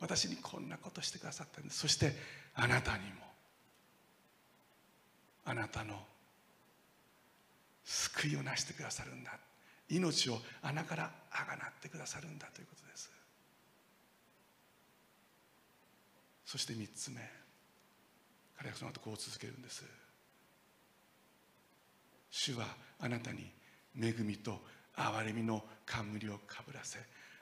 [0.00, 1.80] 私にこんなことしてくださったんです。
[1.80, 2.12] そして
[2.54, 3.24] あなたにも。
[5.46, 5.94] あなたの
[7.84, 9.38] 救いをなしてくださるんだ。
[9.88, 13.10] 命を穴からあがなってくださるんだということです。
[16.46, 17.20] そして3つ目。
[18.56, 19.84] 彼はその後こう続けるんです。
[22.30, 22.66] 主は
[22.98, 23.50] あなたに
[23.96, 24.60] 恵みと
[24.96, 26.98] 憐れみの冠をかぶらせ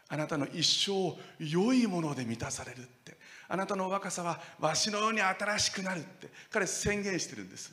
[0.08, 3.16] あなたの一生良いもので満たされるって
[3.48, 7.72] あなたの若さはわしのように新しくなるって彼宣言してるんです。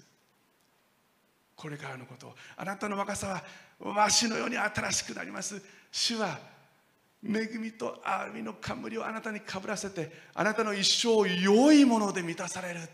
[1.60, 2.34] これからのこと。
[2.56, 3.44] あなたの若さ
[3.82, 5.62] はわしのように新しくなります。
[5.92, 6.40] 主は
[7.22, 12.90] 恵みと憐れみの冠をあなたにかぶらせてあなたの一生を良いもので満たされるって。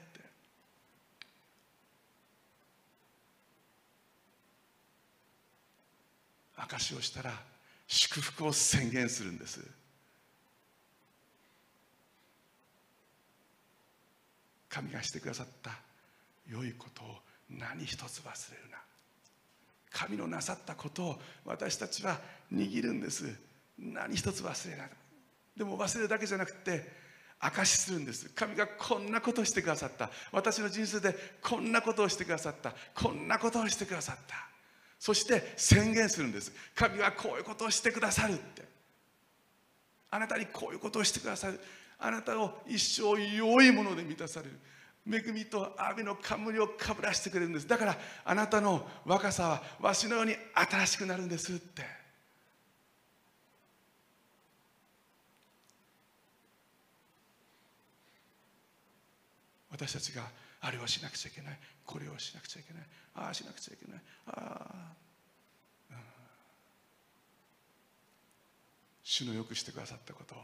[6.55, 7.33] 証をしたら
[7.85, 9.61] 祝福を宣言するんです。
[14.69, 15.69] 神がしてくださった
[16.49, 18.77] 良いことを何一つ忘れるな。
[19.91, 22.19] 神のなさったことを私たちは
[22.51, 23.33] 握るんです。
[23.77, 24.89] 何一つ忘れない。
[25.55, 27.05] でも忘れるだけじゃなくて
[27.39, 28.29] 証しするんです。
[28.29, 30.09] 神がこんなことをしてくださった。
[30.31, 32.73] 私の人生でこんなことをしてくださった。
[32.93, 34.35] こんなことをしてくださった。
[34.99, 36.51] そして宣言するんです。
[36.73, 38.63] 神はこういうことをしてくださるって。
[40.09, 41.59] あなたにこういうことをしてくださる。
[41.99, 44.59] あなたを一生良いもので満たされる。
[45.07, 47.67] 恵みと雨の冠をかぶらしてくれるんです。
[47.67, 51.83] だからあなたの若さはわしのように新しくなるんですって。
[59.69, 60.23] 私たちが
[60.61, 61.59] あれをしなくちゃいけない。
[61.85, 62.83] これをしなくちゃいけない。
[63.15, 64.01] ああしなくちゃいけない。
[64.27, 64.93] ああ、
[65.91, 65.97] うん、
[69.03, 70.37] 主のよくしてくださったことを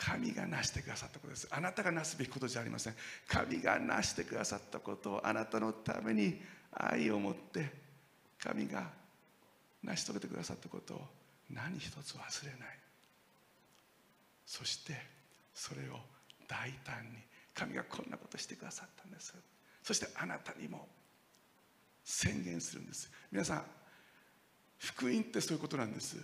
[0.00, 1.46] 神が成してくださったことです。
[1.50, 2.94] あなたがなすべきことじゃありません。
[3.28, 6.40] 神が成してくださったことをあなたのために
[6.72, 7.70] 愛を持って
[8.42, 8.88] 神が
[9.82, 11.02] 成し遂げてくださったことを
[11.50, 12.78] 何一つ忘れない。
[14.46, 14.96] そして
[15.52, 16.00] それを
[16.48, 17.18] 大胆に
[17.54, 19.34] 神がこんなことしてくださったんです。
[19.82, 20.88] そしてあなたにも
[22.02, 23.10] 宣言するんです。
[23.30, 23.64] 皆さん
[24.78, 26.16] 福音ってそういうことなんです。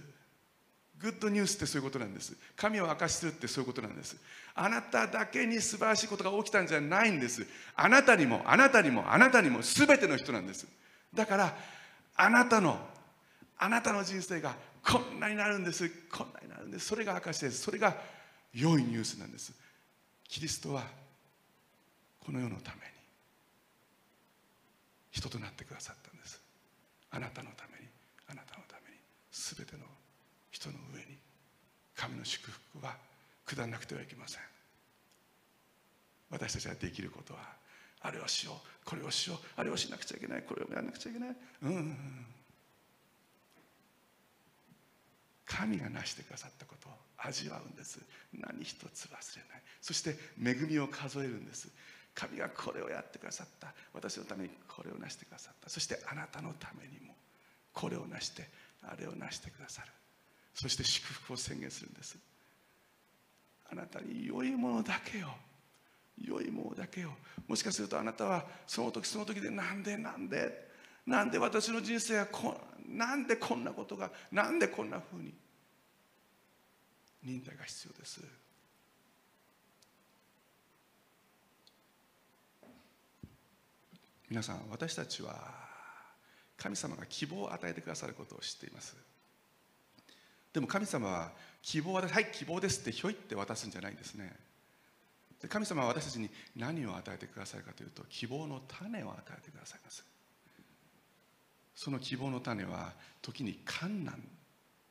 [1.00, 2.34] グッドニュースってそういうことなんです。
[2.56, 4.16] 神を明かしするってそういうことなんです。
[4.54, 7.46] あなただけに素晴らしいことが起きたんじゃないんです。
[7.74, 10.66] あなたにもあなたにもあなたにも全ての人なんです。
[11.14, 11.56] だから
[12.16, 12.78] あなたの
[13.58, 15.90] あなたの人生がこんなになるんです。
[16.10, 16.86] こんなになるんです。
[16.86, 17.94] それが証ですそれが
[18.54, 19.52] 良いニュースなんです。
[20.28, 20.82] キリストは
[22.20, 22.82] この世のために
[25.10, 26.40] 人となってくださったんです。
[27.10, 27.86] あなたのために
[28.28, 28.98] あなたのために
[29.30, 29.85] 全ての
[30.66, 31.18] 人の上に
[31.94, 32.96] 神の祝福は
[33.46, 34.40] 下らなくてはいけません。
[36.30, 37.40] 私たちができることは
[38.00, 41.36] あれをしようこれをしようあれをしなくちゃいけないこれをやらなくちゃいけない。
[41.62, 41.96] うん、
[45.44, 48.00] 神が成してくださったことを味わうんです。
[48.34, 49.62] 何一つ忘れない。
[49.80, 51.68] そして恵みを数えるんです。
[52.14, 53.72] 神がこれをやってくださった。
[53.92, 55.70] 私のためにこれを成してくださった。
[55.70, 57.14] そしてあなたのためにも
[57.72, 58.48] これを成して
[58.82, 59.92] あれを成してくださる。
[60.56, 62.16] そして祝福を宣言するんです。
[63.70, 65.28] あなたに良いものだけを
[66.18, 67.10] 良いものだけを。
[67.46, 70.66] もしかするとあなたはその時その時でなんでなんで
[71.04, 75.34] なんで私の人生はこなんでこんなことがなんでこんなふうに
[77.22, 78.22] 忍耐が必要です。
[84.30, 85.36] 皆さん私たちは
[86.56, 88.96] 神様が希望を与えてくださることを知っています。
[90.56, 94.34] でも神様は希望を与えはい希望ですってひょいって渡すんじゃないんですね。
[95.42, 100.02] で神様は私たちに何を与えてくださるかというと希望の種を与えてくださいます。
[101.74, 104.18] その希望の種は時に困難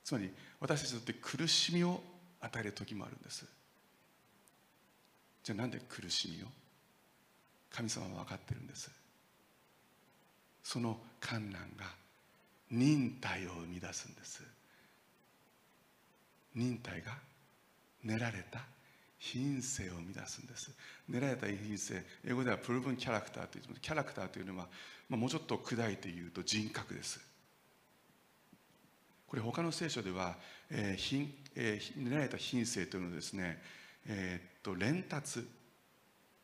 [0.04, 2.00] つまり私たちにとって苦しみを
[2.42, 3.44] 与える時もあるんです。
[5.44, 6.48] じゃあなんで苦しみを？
[7.72, 8.92] 神様は分かってるんです。
[10.64, 11.88] その観難が
[12.70, 14.44] 忍耐を生み出すんです。
[16.56, 17.12] 忍耐が
[18.04, 18.62] 練られた
[19.18, 20.72] 品性を生み出すんです。
[21.10, 22.04] 練られた品性。
[22.26, 24.68] 英語ではプルブンキャラクターというキャラクターというのは、
[25.10, 27.20] まあ、もうちょっと砕いて言うと人格です。
[29.28, 30.36] これ他の聖書では、
[30.70, 33.62] えー品えー、練られた品性というのをですね、
[34.08, 35.46] えー、っと連達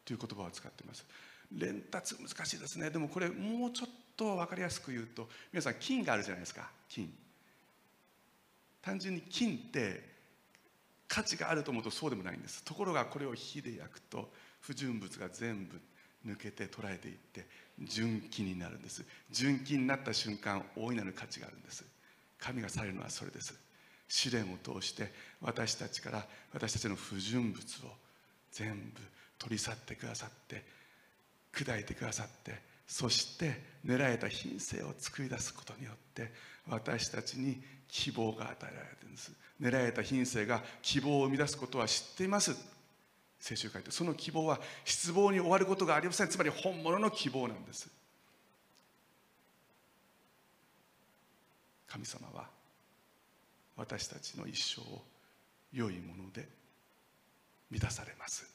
[0.04, 1.06] という言葉を使っています。
[1.56, 2.90] 連達難しいですね。
[2.90, 6.70] でもこれもうちょっと分かりやすく言うと皆さん金があるじゃないですか。
[6.90, 7.14] 金。
[8.82, 10.12] 単純に金って
[11.08, 12.64] 価値があると思うとそうでもないんです。
[12.64, 15.80] ところがこれを火で焼くと不純物が全部
[16.26, 17.46] 抜けて捉えていって
[17.80, 19.04] 純金になるんです。
[19.30, 21.84] 純金になった瞬間大いなる価値があるんです。
[22.40, 23.54] 神がされるのはそれです。
[24.08, 25.12] 試練を通して
[25.42, 27.90] 私たちから私たちの不純物を
[28.52, 29.02] 全部
[29.38, 30.64] 取り去ってくださって
[31.54, 36.32] 砕いてくださってそして狙えた品性を作り出すことによって
[36.72, 39.32] 私たちに希望が与えられているんです。
[39.62, 42.56] 狙えた品性が希望を生み出すことは知っています。
[43.40, 46.30] 聖書を書いてその希望は失望に終わることがありません。
[46.30, 47.90] つまり本物の希望なんです。
[51.88, 52.48] 神様は
[53.76, 55.02] 私たちの一生を
[55.74, 56.48] 良いもので
[57.70, 58.50] 満たされます。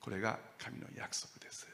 [0.00, 1.71] これが神の約束です。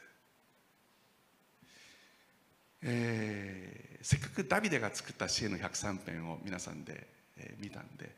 [2.83, 7.07] えー、せっかくダビデが作った詩への103編を皆さんで、
[7.37, 8.15] えー、見たんで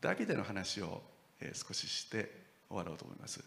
[0.00, 1.02] ダビデの話を、
[1.40, 2.30] えー、少しして
[2.68, 3.42] 終わろうと思います。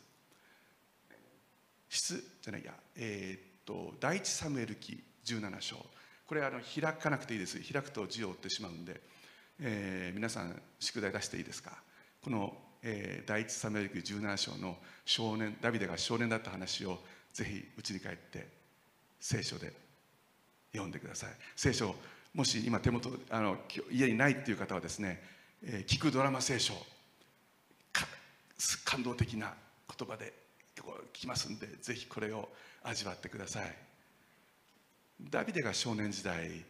[1.90, 5.78] 質じゃないやえー、っと第一サムエル記17章。
[6.28, 7.60] これあの開かなくていいです。
[7.72, 9.02] 開くと字を追ってしまうんで、
[9.60, 11.72] えー、皆さん宿題出していいですか？
[12.22, 17.00] この、えー、第一サムエル記17章の少年ダビデが少年だった話を
[17.34, 18.48] ぜひ家に帰って
[19.20, 19.85] 聖書で
[20.76, 21.30] 読んでください。
[21.56, 21.96] 聖書
[22.34, 23.58] もし今手元あの
[23.92, 25.22] 家にないっていう方はですね、
[25.64, 26.74] えー、聞くドラマ聖書
[28.84, 29.54] 感動的な
[29.98, 30.34] 言葉で
[30.76, 32.50] 聞きますんでぜひこれを
[32.84, 33.76] 味わってください。
[35.30, 36.66] ダビデが少年時代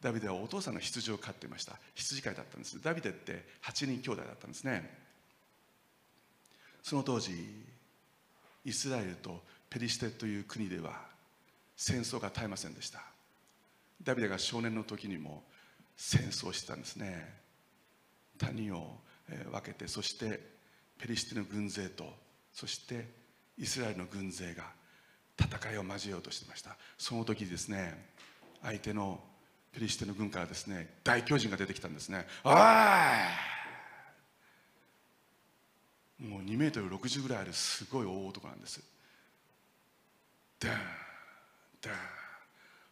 [0.00, 1.76] ダビデはお父さんの羊を飼っていました。
[1.94, 2.82] 羊飼いだったんです。
[2.82, 4.90] ダビデって8人兄弟だったんですね。
[6.82, 7.32] その当時
[8.64, 11.02] イスラエルとペリシテという国では
[11.76, 13.09] 戦争が絶えませんでした。
[14.02, 15.44] ダビデが少年の時にも
[15.96, 17.38] 戦争してたんですね。
[18.38, 18.96] 谷を
[19.52, 20.40] 分けてそして
[20.98, 22.12] ペリシテの軍勢と
[22.52, 23.06] そして
[23.58, 24.64] イスラエルの軍勢が
[25.38, 26.76] 戦いを交えようとしてました。
[26.96, 28.06] その時ですね
[28.62, 29.20] 相手の
[29.72, 32.26] ペリシテの軍からですね大巨人が出てきたんですね。
[32.44, 32.54] おい！
[36.28, 38.82] もう2メートル60ぐらいあるすごい大男なんです。
[40.58, 40.72] ダン
[41.80, 41.94] ダン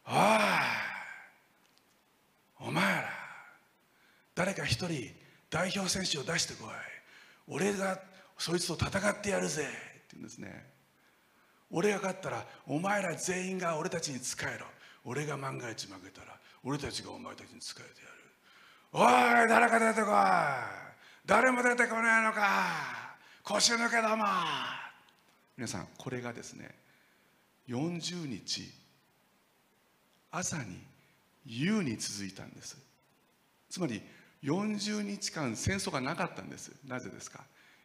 [0.06, 0.97] おい！
[2.60, 3.08] お前ら
[4.34, 5.10] 誰か一人
[5.50, 6.70] 代表選手を出してこい。
[7.48, 7.98] 俺が
[8.36, 9.62] そいつと戦ってやるぜ。
[9.62, 9.70] って
[10.12, 10.66] 言うんですね。
[11.70, 14.66] 俺が勝ったらお前ら全員が俺たちに仕えろ。
[15.04, 18.18] 俺が万が一負けたら俺たちがお前たちに仕えてやる。
[18.92, 20.14] おい誰か出てこい。
[21.26, 23.08] 誰も出てこないのか。
[23.48, 24.24] 腰抜けだも
[25.56, 26.74] 皆さんこれがですね
[27.66, 28.70] 40日
[30.30, 30.78] 朝に
[31.48, 32.76] 優に続いたんです。
[33.70, 34.02] つまり
[34.44, 36.72] 40日間戦争がなかったんです。
[36.86, 37.42] なぜですか？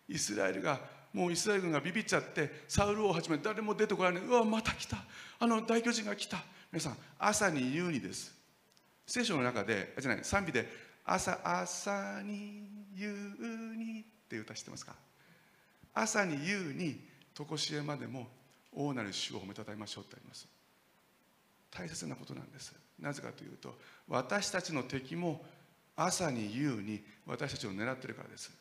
[0.07, 0.79] イスラエルが
[1.13, 4.27] もうイスラエル軍がビビっちゃってサウル王をはじめ誰も出てこられない。
[4.27, 4.97] うわまた来た。
[5.39, 6.43] あの大巨人が来た。
[6.71, 8.33] 皆さん朝に優にです。
[9.07, 10.67] 聖書の中でじゃない賛美で
[11.05, 13.07] 朝朝に優
[13.77, 14.93] にって歌知ってますか？
[15.93, 16.99] 朝に優に
[17.33, 18.27] 常しえまでも
[18.71, 20.47] 大なる主を褒めたたえましょうってあります。
[21.71, 22.73] 大切なことなんです。
[22.99, 23.77] なぜかというと
[24.07, 25.45] 私たちの敵も
[25.95, 28.51] 朝に夕に私たちを狙ってるからです。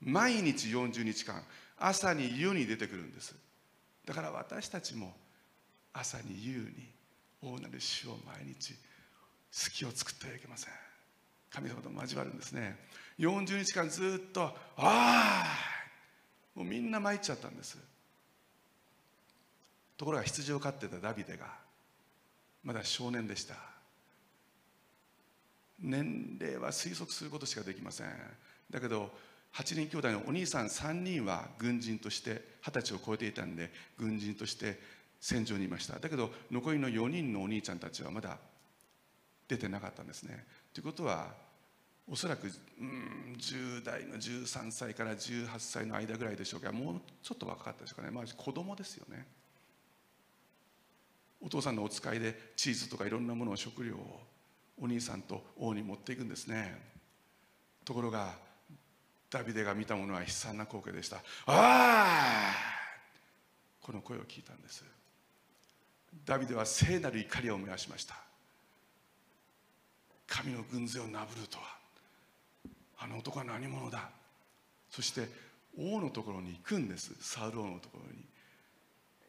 [0.00, 1.42] 毎日40日間
[1.78, 3.34] 朝に夕に出てくるんです。
[4.06, 5.14] だから私たちも
[5.92, 6.90] 朝に夕に
[7.42, 8.74] 大なる主を毎日
[9.50, 10.72] 隙を作ってはいけません。
[11.50, 12.78] 神様と交わるんですね。
[13.18, 15.46] 40日間ずっと「ああ!」
[16.54, 17.76] もうみんな参っちゃったんです。
[19.96, 21.59] ところが羊を飼ってたダビデが
[22.64, 23.54] まだ少年でした。
[25.78, 28.06] 年齢は推測することしかできません。
[28.70, 29.10] だけど
[29.54, 34.78] 8人兄弟のお兄さん3人は軍人として二十歳を超えていたんで軍人として
[35.20, 35.98] 戦場にいました。
[35.98, 38.38] だけど残りの4人のお兄ちゃんたちはまだ
[39.48, 40.44] 出てなかったんですね。
[40.72, 41.28] ということは
[42.08, 42.46] おそらく、
[42.80, 46.72] うん、10代の13歳から18歳の間ぐらいでしょうか。
[46.72, 49.26] もうちょっと若かったでしょうかね、まあ、子供ですよね。
[51.40, 54.20] お父さんのお使いでチーズとかいろんなものを食料を
[54.80, 56.78] お兄さんと王に持っていくんですね。
[57.84, 58.34] ところが
[59.30, 61.16] ダビデが見たものは悲惨な光景でした。
[61.16, 62.54] ああ
[63.80, 64.84] この声を聞いたんです。
[66.24, 68.16] ダビデは聖なる怒りを燃やしました。
[70.26, 71.78] 神の軍勢をなぶるとは。
[72.98, 74.10] あの男は何者だ。
[74.90, 75.28] そして
[75.78, 77.14] 王のところに行くんです。
[77.20, 78.29] サウル王のところに。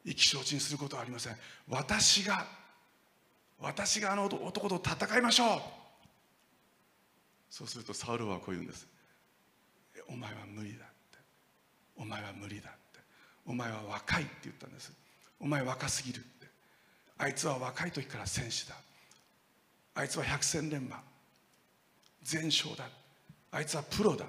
[0.03, 1.35] 意気消沈することはありません。
[1.67, 2.45] 私が
[3.59, 5.61] 私があの男と戦いましょう。
[7.49, 8.87] そうするとサウルはこう言うんです。
[10.07, 11.19] お前は無理だって。
[11.95, 12.99] お前は無理だって。
[13.45, 14.91] お前は若いって言ったんです。
[15.39, 16.47] お前若すぎるって。
[17.17, 18.75] あいつは若い時から戦士だ。
[19.93, 20.99] あいつは百戦錬磨。
[22.23, 22.85] 全勝だ。
[23.51, 24.25] あいつはプロだ。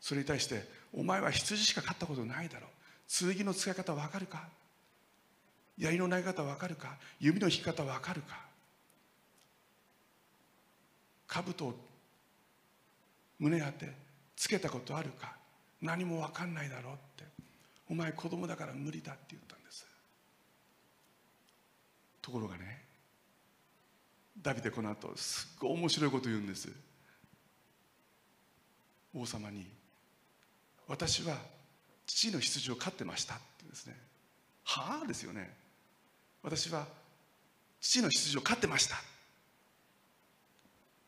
[0.00, 2.70] それに対してお前は羊しか勝ったことないだろう。
[3.08, 4.48] 剣の使い方わかるか？
[5.78, 6.96] 槍の投げ方わかるか？
[7.20, 8.40] 弓の引き方わかるか？
[11.26, 11.74] 兜を
[13.38, 13.92] 胸当て
[14.36, 15.34] つけたことあるか？
[15.82, 17.24] 何もわかんないだろうって。
[17.88, 19.86] お前子供だから無理だって言ったんです。
[22.22, 22.82] ところがね
[24.40, 26.70] ダビデこの後すっごい面白いこと言うんです。
[29.14, 29.66] 王様に
[30.88, 31.36] 「私は
[32.06, 33.96] 父の羊を飼ってました」ってですね。
[34.64, 35.54] はあですよね。
[36.42, 36.86] 私は
[37.80, 38.96] 父の羊を飼ってました。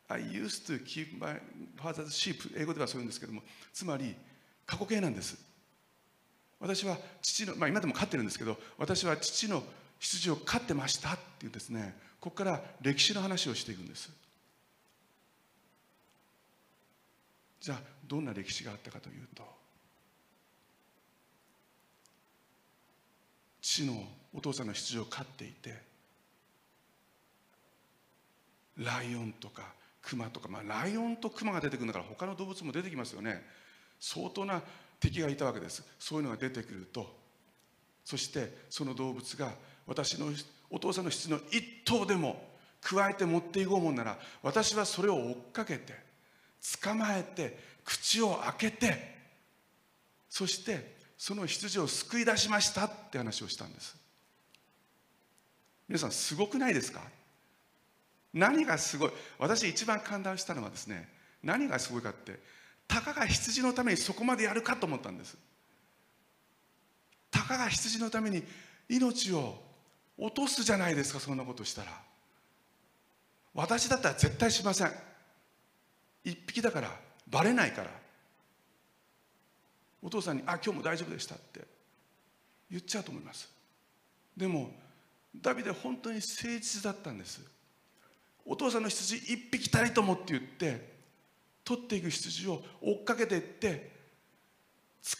[0.09, 1.41] I used to keep my
[1.77, 2.53] father's sheep.
[2.57, 3.43] 英語ではそういうんですけども
[3.73, 4.15] つまり
[4.65, 5.37] 過去形なんです。
[6.59, 9.63] 私は父の、まあ、今でも飼ってるんですけど私は父の
[9.99, 11.97] 羊を飼ってましたっていうですね。
[12.21, 14.11] ここから歴史の話をしていくんです。
[17.61, 19.56] じゃあどんな歴史があったかというと
[23.67, 23.95] 父の
[24.33, 25.75] お父さんの羊を飼っていて
[28.79, 29.63] ライオンとか
[30.03, 33.43] クマとか、まあ、ライオンとクマが出てくるんだから他の動物も出てきますよね。
[33.99, 34.63] 相当な
[35.01, 35.83] 敵がいたわけです。
[35.99, 37.13] そういうのが出てくると
[38.05, 39.51] そしてその動物が
[39.85, 40.29] 私の
[40.71, 42.41] お父さんの羊の一頭でも
[42.81, 45.93] 加えて持っていこうもんなら私はそれを追っかけて
[46.83, 49.17] 捕まえて口を開けて
[50.29, 50.96] そして
[51.27, 53.97] その羊を救い出しましたって話をしたんです。
[55.89, 57.01] 皆さんすごくないですか？
[58.33, 59.11] 何がすごい？
[59.41, 61.09] 私一番感動したのはですね
[61.43, 62.39] 何がすごいかって
[62.87, 65.37] たかが羊のためにそこまでやるかと思ったんです。
[67.33, 68.45] たかが羊のために
[68.89, 69.61] 命を
[70.17, 71.91] 落とすじゃないですかそんなことしたら。
[73.53, 74.93] 私だったら絶対しません。
[76.23, 76.97] 一匹だから
[77.29, 77.91] バレないから。
[80.03, 81.77] お父さんに「あ今日も大丈夫でした」って。
[82.71, 83.49] 言っちゃうと思います。
[84.37, 84.71] でも
[85.35, 87.41] ダビデ本当に誠実だったんです。
[88.45, 90.97] お父さんの羊一匹たりともって言って
[91.65, 93.97] 取っていく羊を追っかけていって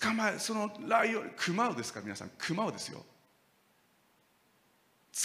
[0.01, 2.31] 捕まえそのライオン熊をですか皆さん。
[2.39, 3.05] 熊をですよ。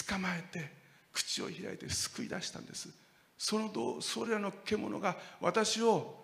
[0.08, 0.72] 捕まえて
[1.12, 2.88] 口を開いて救い出したんです。
[3.36, 6.22] そのそれらの獣が私を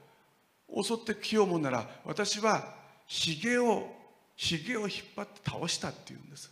[0.82, 2.77] 襲ってきようもんなら私は
[3.08, 3.88] ひげを
[4.36, 6.50] ひげを引っ張って倒したっていうんです。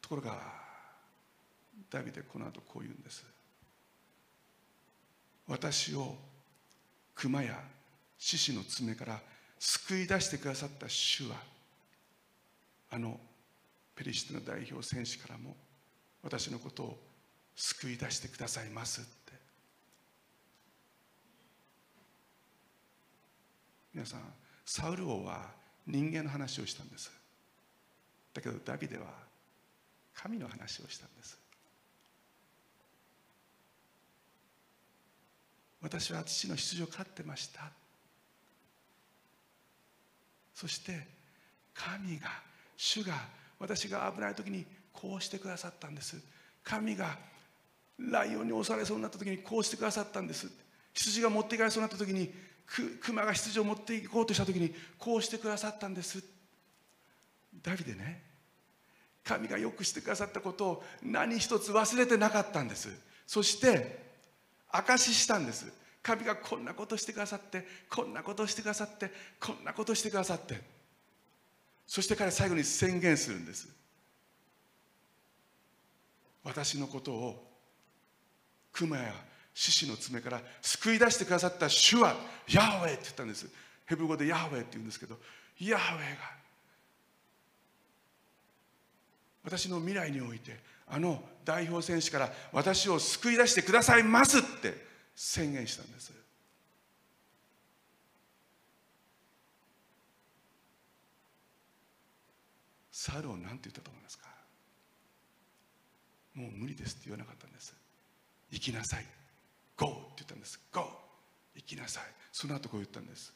[0.00, 0.38] ところが
[1.90, 3.24] ダビデこの後こう言うんです。
[5.48, 6.16] 私を
[7.14, 7.60] 熊や
[8.18, 9.20] 獅子の爪から
[9.58, 11.36] 救い出してくださった主は
[12.90, 13.18] あの
[13.94, 15.56] ペリシテの代表戦士からも
[16.22, 16.98] 私のことを
[17.54, 19.16] 救い出してくださいますって
[23.96, 24.20] 皆さん
[24.66, 25.46] サウル王は
[25.86, 27.10] 人間の話をしたんです。
[28.34, 29.06] だけどダビデは
[30.14, 31.38] 神の話をしたんです。
[35.80, 37.70] 私は父の羊を飼ってました。
[40.54, 41.06] そして
[41.72, 42.28] 神が
[42.76, 43.14] 主が
[43.58, 46.18] 私が危ない時にこうしてくださったんです。
[46.62, 47.16] 神が
[47.98, 50.50] ライオンに襲われそうになった時にこうしてくださったんです。
[50.92, 52.30] 羊が持っていかれそうになった時に
[53.00, 56.22] 熊が羊を持っていこうとした時にこうしてくださったんです。
[57.62, 58.22] ダビデね。
[59.24, 62.88] 神がよくしてくださったことを何一つ忘れてなかったんです。
[63.26, 64.04] そして
[64.70, 65.72] 証ししたんです。
[66.02, 69.10] 神がこんなことしてくださってこんなことしてくださって
[69.40, 70.60] こんなことしてくださって。
[71.86, 73.68] そして彼は最後に宣言するんです。
[76.44, 77.52] 私のことを
[78.72, 79.12] 熊や
[79.58, 82.14] 獅子の爪から救い出してくださった主は
[82.46, 83.46] ヤハウェイって言ったんです。
[83.86, 85.18] ヘブ語でヤハウェイって言うんですけど
[85.58, 86.16] ヤハウェイが
[89.44, 94.74] 私の未来においてあの代表選手から私を救い出してくださいますって
[95.14, 96.12] 宣言したんです。
[102.92, 104.26] サルを何て言ったと思いますか？
[106.34, 107.74] もう無理ですって言わなかったんです。
[108.50, 109.06] 行きなさい。
[109.76, 109.86] GO!
[109.86, 110.60] って言ったんです。
[110.72, 110.80] GO!
[111.54, 112.04] 行きなさい。
[112.32, 113.32] その後こう言ったんです。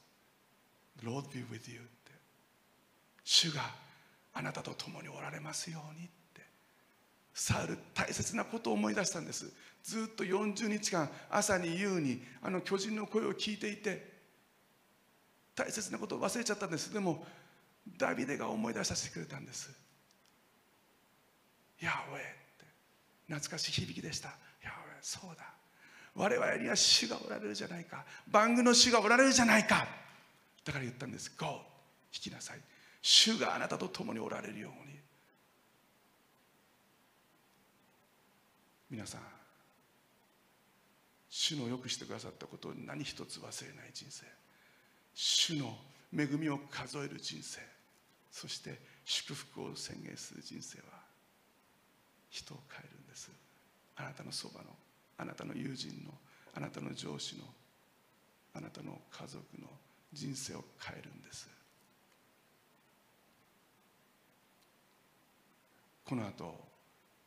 [1.03, 2.13] Lord be with you って。
[3.25, 3.63] 主が
[4.33, 6.43] あなたと共におられますようにって。
[7.35, 9.53] サウル大切なことを思い出したんです。
[9.83, 14.11] ずっと40日間朝に夕にあの巨人の声を聞いていて
[15.55, 16.93] 大切なことを忘れちゃったんです。
[16.93, 17.25] でも
[17.99, 19.71] ダビデが思い出させてくれたんです。
[21.81, 22.25] ヤホエっ
[22.59, 22.67] て。
[23.27, 24.29] 懐かしい響きでした。
[24.63, 25.60] ヤホエそうだ。
[26.15, 28.05] 我々には主がおられるじゃないか。
[28.29, 29.87] 番組の主がおられるじゃないか。
[30.65, 31.47] だから言ったんです GO
[32.13, 32.61] 引きなさい。
[33.03, 34.99] 主があなたと共におられるように。
[38.91, 39.21] 皆さん
[41.29, 44.27] 主のよくしてくださったことを何一つ忘れない人生。
[45.15, 45.79] 主の
[46.13, 47.61] 恵みを数える人生。
[48.33, 50.85] そして祝福を宣言する人生は
[52.31, 53.31] 人を変えるんです。
[53.97, 54.67] あなたのそばの
[55.21, 56.15] あなたの友人の
[56.55, 57.45] あなたの上司の
[58.55, 59.69] あなたの家族の
[60.13, 61.49] 人生を変えるんです。
[66.05, 66.55] この後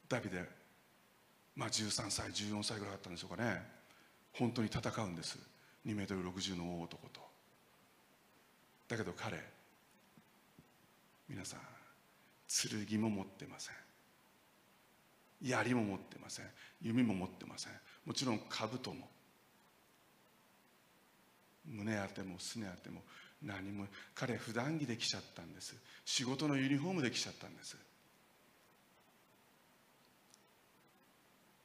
[0.10, 0.44] ダビデ
[1.56, 3.62] まあ13歳14歳ぐらいだったんでしょうかね。
[4.34, 5.38] 本当に戦うんです。
[5.86, 7.22] 2メートル60の大男と。
[8.88, 9.40] だけど彼
[11.30, 11.60] 皆さん
[12.88, 13.76] 剣も持ってません。
[15.44, 16.46] 槍も持ってません。
[16.82, 17.74] 弓も持ってません。
[18.06, 19.10] もちろん兜も。
[21.66, 23.02] 胸当てもすね当ても
[23.42, 23.88] 何も。
[24.16, 25.76] 彼普段着で来ちゃったんです。
[26.06, 27.78] 仕事のユニフォームで来ちゃったんです。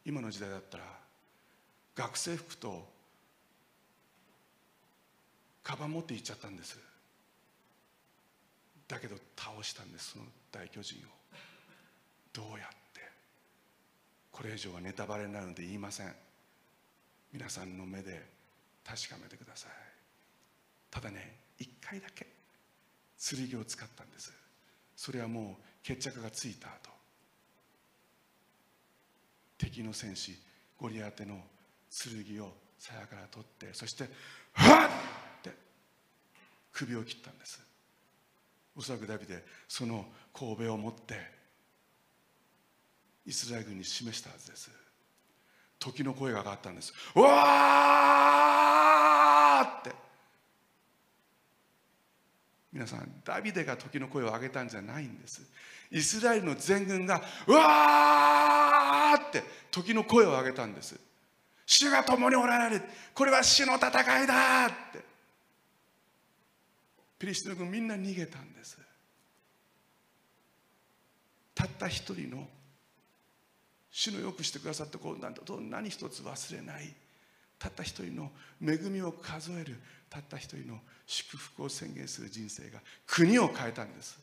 [0.05, 0.85] 今の時代だったら
[1.95, 2.89] 学生服と
[5.63, 6.79] カバン持って行っちゃったんです。
[8.87, 11.01] だけど倒したんですその大巨人を。
[12.33, 13.01] どうやって。
[14.33, 16.28] これ以上はネタバレになるので言いません。
[17.33, 18.27] 皆さんの目で
[18.85, 19.71] 確かめてください。
[20.91, 22.27] ただね一回だけ
[23.19, 24.33] 剣を使ったんです。
[24.97, 26.91] それはもう決着がついた後。
[29.59, 30.39] 敵の戦士
[30.79, 31.41] ゴリアテの
[31.91, 34.05] 剣を鞘から取ってそして
[34.53, 34.89] はっ
[35.41, 35.57] って
[36.73, 37.61] 首を切ったんです。
[38.77, 41.39] おそらくダビデその神戸を持って
[43.27, 44.71] イスラエル軍に示したはずです。
[45.79, 46.93] 時の声が上がったんです。
[47.15, 49.93] うわーって。
[52.73, 55.43] 皆さんダビデが時の声を上げたんじゃないんです。
[55.91, 61.01] イスラエルの全軍がうわーって時の声を上げたんです。
[61.65, 62.85] 主が共におられる。
[63.15, 63.89] これは主の戦
[64.25, 65.03] いだって。
[67.19, 68.79] ピリシテの軍みんな逃げたんです。
[71.55, 72.49] たった一人の
[73.99, 76.95] 主のよくしてくださったことなんと何一つ忘れない。
[77.59, 78.31] たった一人の
[78.63, 79.75] 恵みを数える。
[80.09, 82.79] たった一人の祝福を宣言する人生が
[83.09, 84.17] 国を変えたんです。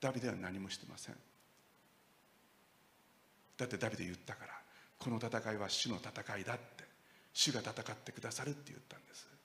[0.00, 1.14] ダビデは何もしてません。
[3.56, 4.52] だってダビデ言ったから
[4.98, 6.82] この戦いは主の戦いだって
[7.32, 9.35] 主が戦ってくださるって言ったんです。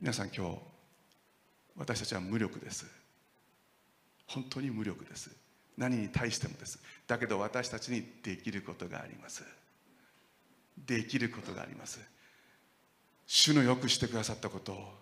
[0.00, 0.58] 皆さん今日
[1.76, 2.86] 私たちは無力です。
[4.26, 5.30] 本当に無力です。
[5.76, 6.78] 何に対してもです。
[7.06, 9.44] だけど私たちにできることがあります。
[10.86, 12.00] できることがあります。
[13.26, 14.94] 主のよくしてくださったことを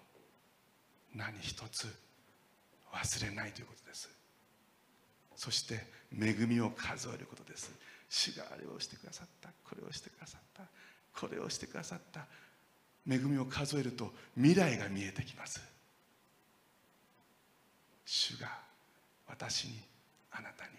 [1.15, 1.87] 何一つ
[2.93, 4.11] 忘れないということです。
[5.37, 7.71] そして恵みを数えることです。
[8.09, 9.51] 主があれをしてくださった。
[9.63, 10.65] これをしてくださった。
[11.15, 12.27] これをしてくださった。
[13.09, 15.61] 恵みを数えると未来が見えてきます。
[18.05, 18.49] 主が
[19.27, 19.75] 私に
[20.33, 20.71] あなたに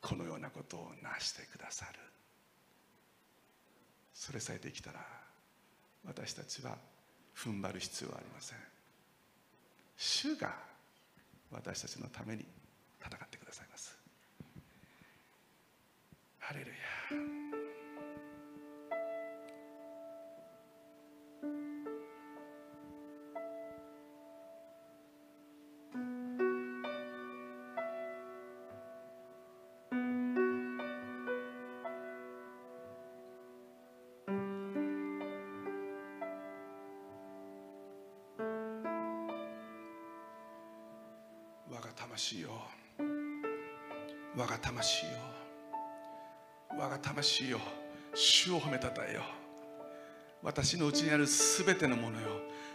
[0.00, 1.98] このようなことをなしてくださる。
[4.12, 5.00] それさえできたら
[6.06, 6.76] 私たちは
[7.36, 8.58] 踏ん張る必要はありません。
[9.96, 10.54] 主が
[11.50, 12.44] 私たちのために
[13.00, 13.96] 戦ってくださいます。
[16.38, 17.43] ハレルヤ。
[47.34, 47.58] 我が魂よ。
[48.14, 49.22] 主を褒めたたえよ。
[50.42, 52.28] 私のうちにあるすべてのものよ。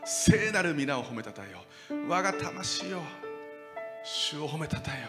[0.03, 1.60] 聖なる皆を褒めたたえよ。
[2.10, 3.01] 我が魂よ。
[4.03, 5.07] 主を褒めたたえよ。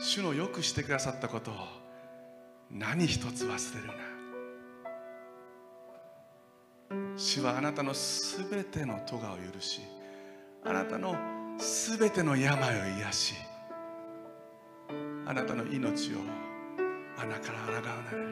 [0.00, 1.54] 主のよくしてくださったことを。
[2.70, 3.94] 何一つ忘れるな。
[7.16, 9.80] 主はあなたのすべての咎を許し
[10.64, 11.16] あなたの
[11.58, 13.34] すべての病を癒し
[15.26, 16.45] あなたの命を
[17.18, 17.80] 穴から抗わ
[18.12, 18.24] れる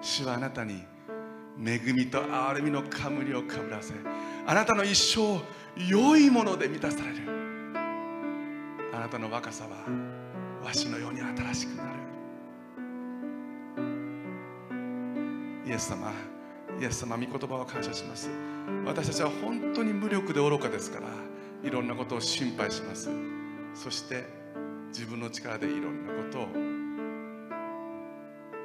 [0.00, 0.82] 主はあなたに
[1.64, 3.94] 恵みと憐れみの冠をかぶらせ
[4.46, 5.40] あなたの一生
[5.88, 7.22] 良いもので満たされる。
[8.92, 9.70] あなたの若さは
[10.64, 11.90] わしのように新しくなる。
[15.66, 16.12] イエス様
[16.80, 18.28] イエス様御言葉を感謝します。
[18.84, 21.06] 私たちは本当に無力で愚かですから
[21.62, 23.08] いろんなことを心配します。
[23.74, 24.41] そして
[24.92, 26.48] 自分の力でいろんなことを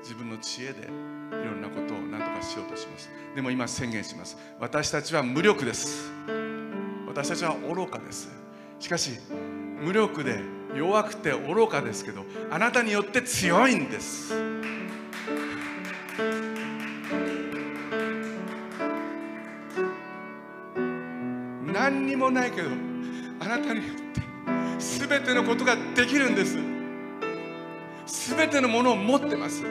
[0.01, 0.85] 自分の知恵でい
[1.31, 3.09] ろんなことを何とかしようとします。
[3.33, 4.37] でも今宣言します。
[4.59, 6.11] 私たちは無力です。
[7.07, 8.29] 私たちは愚かです。
[8.79, 9.11] しかし
[9.81, 10.41] 無力で
[10.75, 14.33] 弱くて愚かですけどあなたによって強いんです。
[21.73, 22.69] 何にもないけど
[23.39, 24.06] あなたに
[25.09, 26.57] 全てのことができるんです。
[28.35, 29.63] 全てのものを持ってます。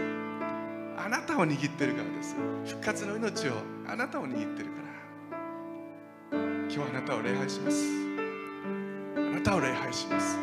[0.97, 2.35] あなたを握ってるからです。
[2.65, 3.53] 復活の命を
[3.87, 4.73] あなたを握ってるか
[6.33, 6.39] ら。
[6.75, 7.85] 今日あなたを礼拝します。
[9.17, 10.39] あなたを礼拝します。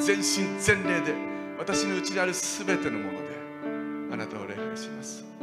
[0.00, 1.14] 全身全霊で
[1.58, 3.28] 私のうちにある全てのもので
[4.12, 5.33] あなたを礼拝します。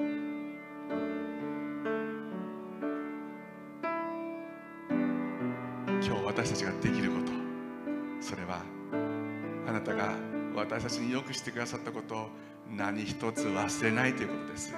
[11.42, 12.30] してくださったことを
[12.70, 14.76] 何一つ忘れないということです。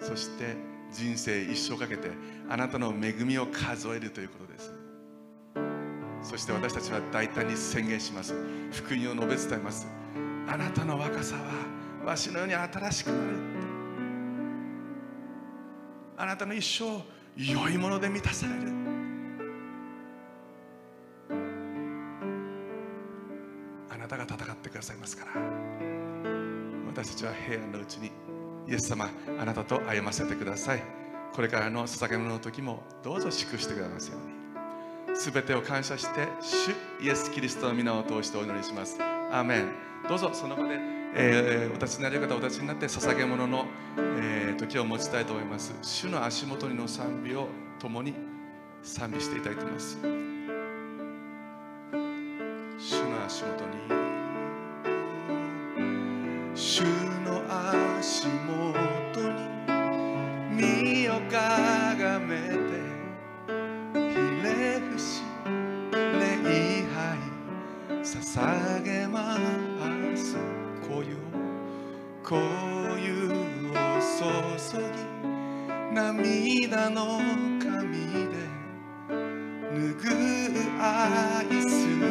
[0.00, 0.56] そして
[0.92, 2.10] 人生一生かけて
[2.48, 4.72] あなたの恵みを数えるということです。
[6.22, 8.34] そして私たちは大胆に宣言します。
[8.72, 9.88] 福音を述べ伝えます。
[10.46, 11.42] あなたの若さは
[12.06, 13.36] わしのように新しくなる。
[16.16, 17.02] あなたの一生
[17.36, 18.83] 良いもので満たされる。
[24.84, 25.40] さいますから。
[26.86, 28.12] 私たちは平安のうちに
[28.68, 29.10] イエス様
[29.40, 30.82] あなたと歩ませてください。
[31.32, 34.34] これからの捧げ物の時もどうぞ祝してくださいますように。
[35.16, 36.70] 全てを感謝して主
[37.04, 38.96] イエス・キリストの皆を通してお祈りします。
[39.00, 39.68] アーメン。
[40.08, 40.76] どうぞその場で、
[41.14, 43.66] えーお立ちになれる方お立ちになって捧げ物の、
[43.96, 45.74] えー時を持ちたいと思います。
[45.82, 47.48] 主の足元にの賛美を
[47.80, 48.14] 共に
[48.82, 49.98] 賛美していただきます。
[52.78, 53.93] 主の足元に
[56.76, 59.46] 主の足元に
[60.50, 62.56] 身をかがめて
[63.94, 64.02] ひ
[64.42, 65.22] れ伏し
[65.92, 66.96] 礼拝
[68.02, 69.38] 捧げま
[70.16, 70.36] す
[70.88, 71.18] 恋を
[72.24, 73.34] 恋を
[74.18, 77.20] 注ぎ涙の
[77.60, 78.34] 髪で
[79.72, 80.10] 拭
[80.50, 82.02] う愛する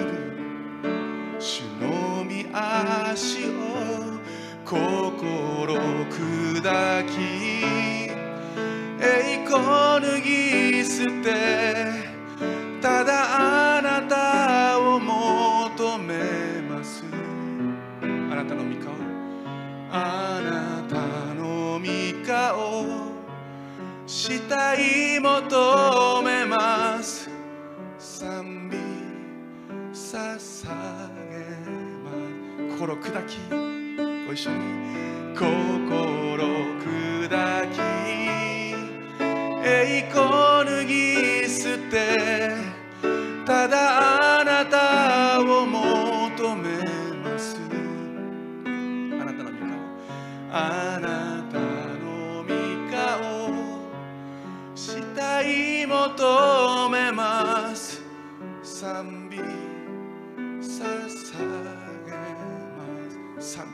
[1.37, 3.72] 主の御足を
[4.73, 5.75] 心
[6.09, 7.11] 砕き
[8.99, 11.93] 栄光脱ぎ捨て
[12.81, 16.15] ただあなたを求め
[16.67, 17.03] ます。
[18.01, 18.05] あ
[18.35, 18.93] なたの御顔
[19.91, 20.95] あなた
[21.35, 21.85] の御
[22.25, 22.83] 顔
[24.07, 27.29] したい求めます。
[27.99, 28.77] 賛美
[29.93, 30.17] 捧
[31.29, 31.37] げ
[32.03, 32.09] ま
[32.71, 32.79] す。
[32.79, 33.72] 心砕き。
[34.33, 34.57] 一緒に
[35.37, 36.43] 心
[36.79, 37.29] 砕
[37.71, 37.79] き
[39.63, 42.49] 栄光脱ぎ捨て
[43.45, 46.79] ただあなたを求め
[47.23, 47.59] ます
[49.11, 50.01] あなたの御顔
[50.51, 51.59] あなた
[52.03, 52.49] の御
[52.91, 52.97] 顔
[54.75, 56.62] したい求め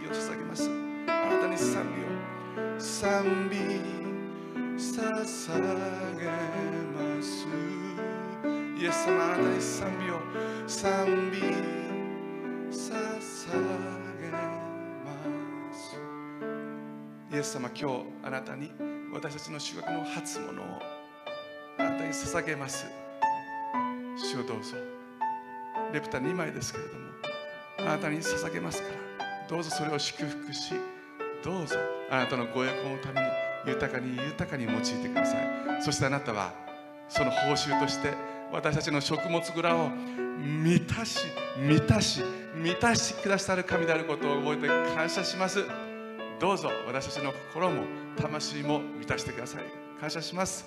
[0.10, 0.70] を捧げます。
[1.08, 2.08] あなたに賛美を。
[2.80, 3.58] 賛美
[4.78, 6.26] 捧げ
[6.96, 7.46] ます。
[8.82, 10.20] イエス様あなたに賛美を。
[10.68, 11.38] 賛美
[12.72, 13.02] 捧
[14.20, 14.40] げま
[15.74, 15.98] す。
[17.32, 18.72] イエス様今日あなたに
[19.14, 20.66] 私たちの主学の初物を
[21.78, 22.88] あなたに捧げます。
[24.18, 24.76] 主をどうぞ。
[25.94, 27.00] レプタ2枚ですけれども
[27.80, 29.09] あなたに捧げますから。
[29.50, 30.76] どうぞそれを祝福し
[31.44, 31.76] どうぞ
[32.12, 33.28] あなたのご栄光のために
[33.66, 35.82] 豊かに豊かに用いてください。
[35.82, 36.54] そしてあなたは
[37.08, 38.14] その報酬として
[38.52, 39.90] 私たちの食物蔵を
[40.40, 41.26] 満たし
[41.58, 42.22] 満たし
[42.56, 45.66] 満たしてくださる神であることを覚えて感謝します。
[46.40, 47.84] どうぞ私たちの心も
[48.18, 49.64] 魂も満たしてください。
[50.00, 50.66] 感謝します。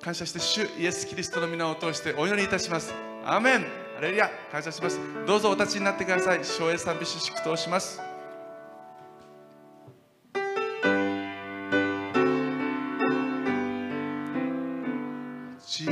[0.00, 2.94] 感謝して主イエス・キリストの皆を通してお祈りいたします。
[3.26, 3.66] アメン。
[3.98, 4.30] アレルヤ。
[4.50, 4.98] 感謝します。
[5.26, 6.44] どうぞお立ちになってください。
[6.44, 8.11] 省エ賛美し祝祷します。
[15.64, 15.84] 父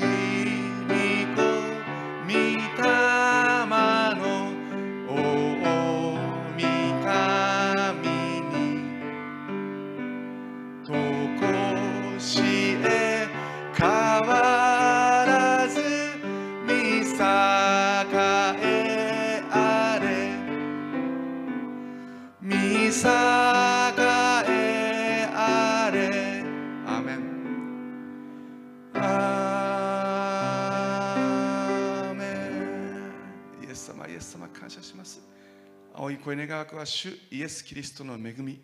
[0.00, 1.37] 御
[36.78, 38.60] は主イエス・キリストの恵み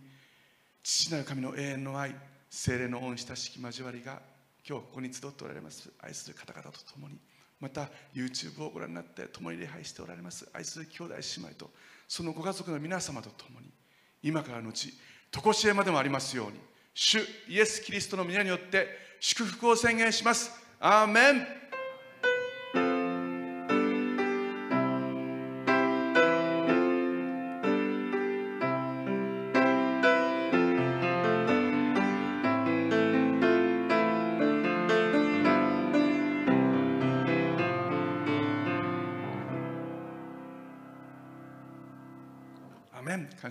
[0.83, 2.15] 父なる神の永遠の愛
[2.49, 4.21] 精霊の恩親しき交わりが
[4.67, 5.91] 今日ここに集っておられます。
[6.01, 7.19] 愛する方々と共に。
[7.61, 10.49] また YouTube をご覧になって共に礼拝しておられます。
[10.53, 11.71] 愛する兄弟姉妹と
[12.07, 13.67] そのご家族の皆様と共に
[14.23, 14.95] 今からのち
[15.33, 16.61] 常しえまでもありますように
[16.95, 17.19] 主
[17.49, 18.87] イエス・キリストの皆によって
[19.19, 20.53] 祝福を宣言します。
[20.79, 21.47] アーメン。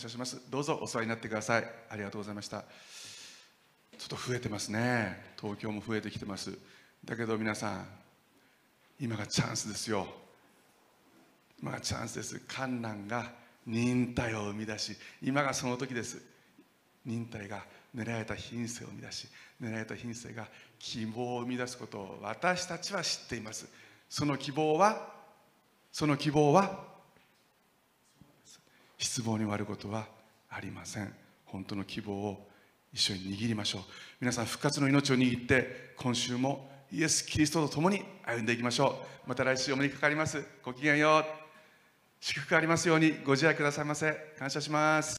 [0.03, 0.41] 謝します。
[0.49, 1.65] どうぞお世話になってください。
[1.89, 2.63] ありがとうございました。
[3.97, 5.33] ちょっと増えてますね。
[5.39, 6.57] 東京も増えてきてます。
[7.05, 7.87] だけど皆さん
[8.99, 10.07] 今がチャンスですよ。
[11.61, 12.41] 今がチャンスです。
[12.47, 13.31] 観難が
[13.65, 16.21] 忍耐を生み出し今がその時です。
[17.05, 17.63] 忍耐が
[17.95, 19.27] 狙られた品性を生み出し
[19.61, 20.47] 狙られた品性が
[20.79, 23.67] 希望を生み出すことを私たちは知っています。
[24.09, 25.13] その希望は
[25.91, 26.92] その希望は
[29.03, 30.07] 失望に終わることは
[30.49, 31.13] ありません。
[31.45, 32.47] 本当の希望を
[32.93, 33.81] 一緒に握りましょう。
[34.21, 39.29] 皆さん復活の命を握って今週もイエス・キリストと共に歩んでいきましょう。
[39.29, 40.43] また来週お目にかかります。
[40.63, 41.25] ごきげんよう。
[42.21, 43.17] 祝福ありますように。
[43.25, 44.13] ご自愛くださいませ。
[44.39, 45.17] 感謝します。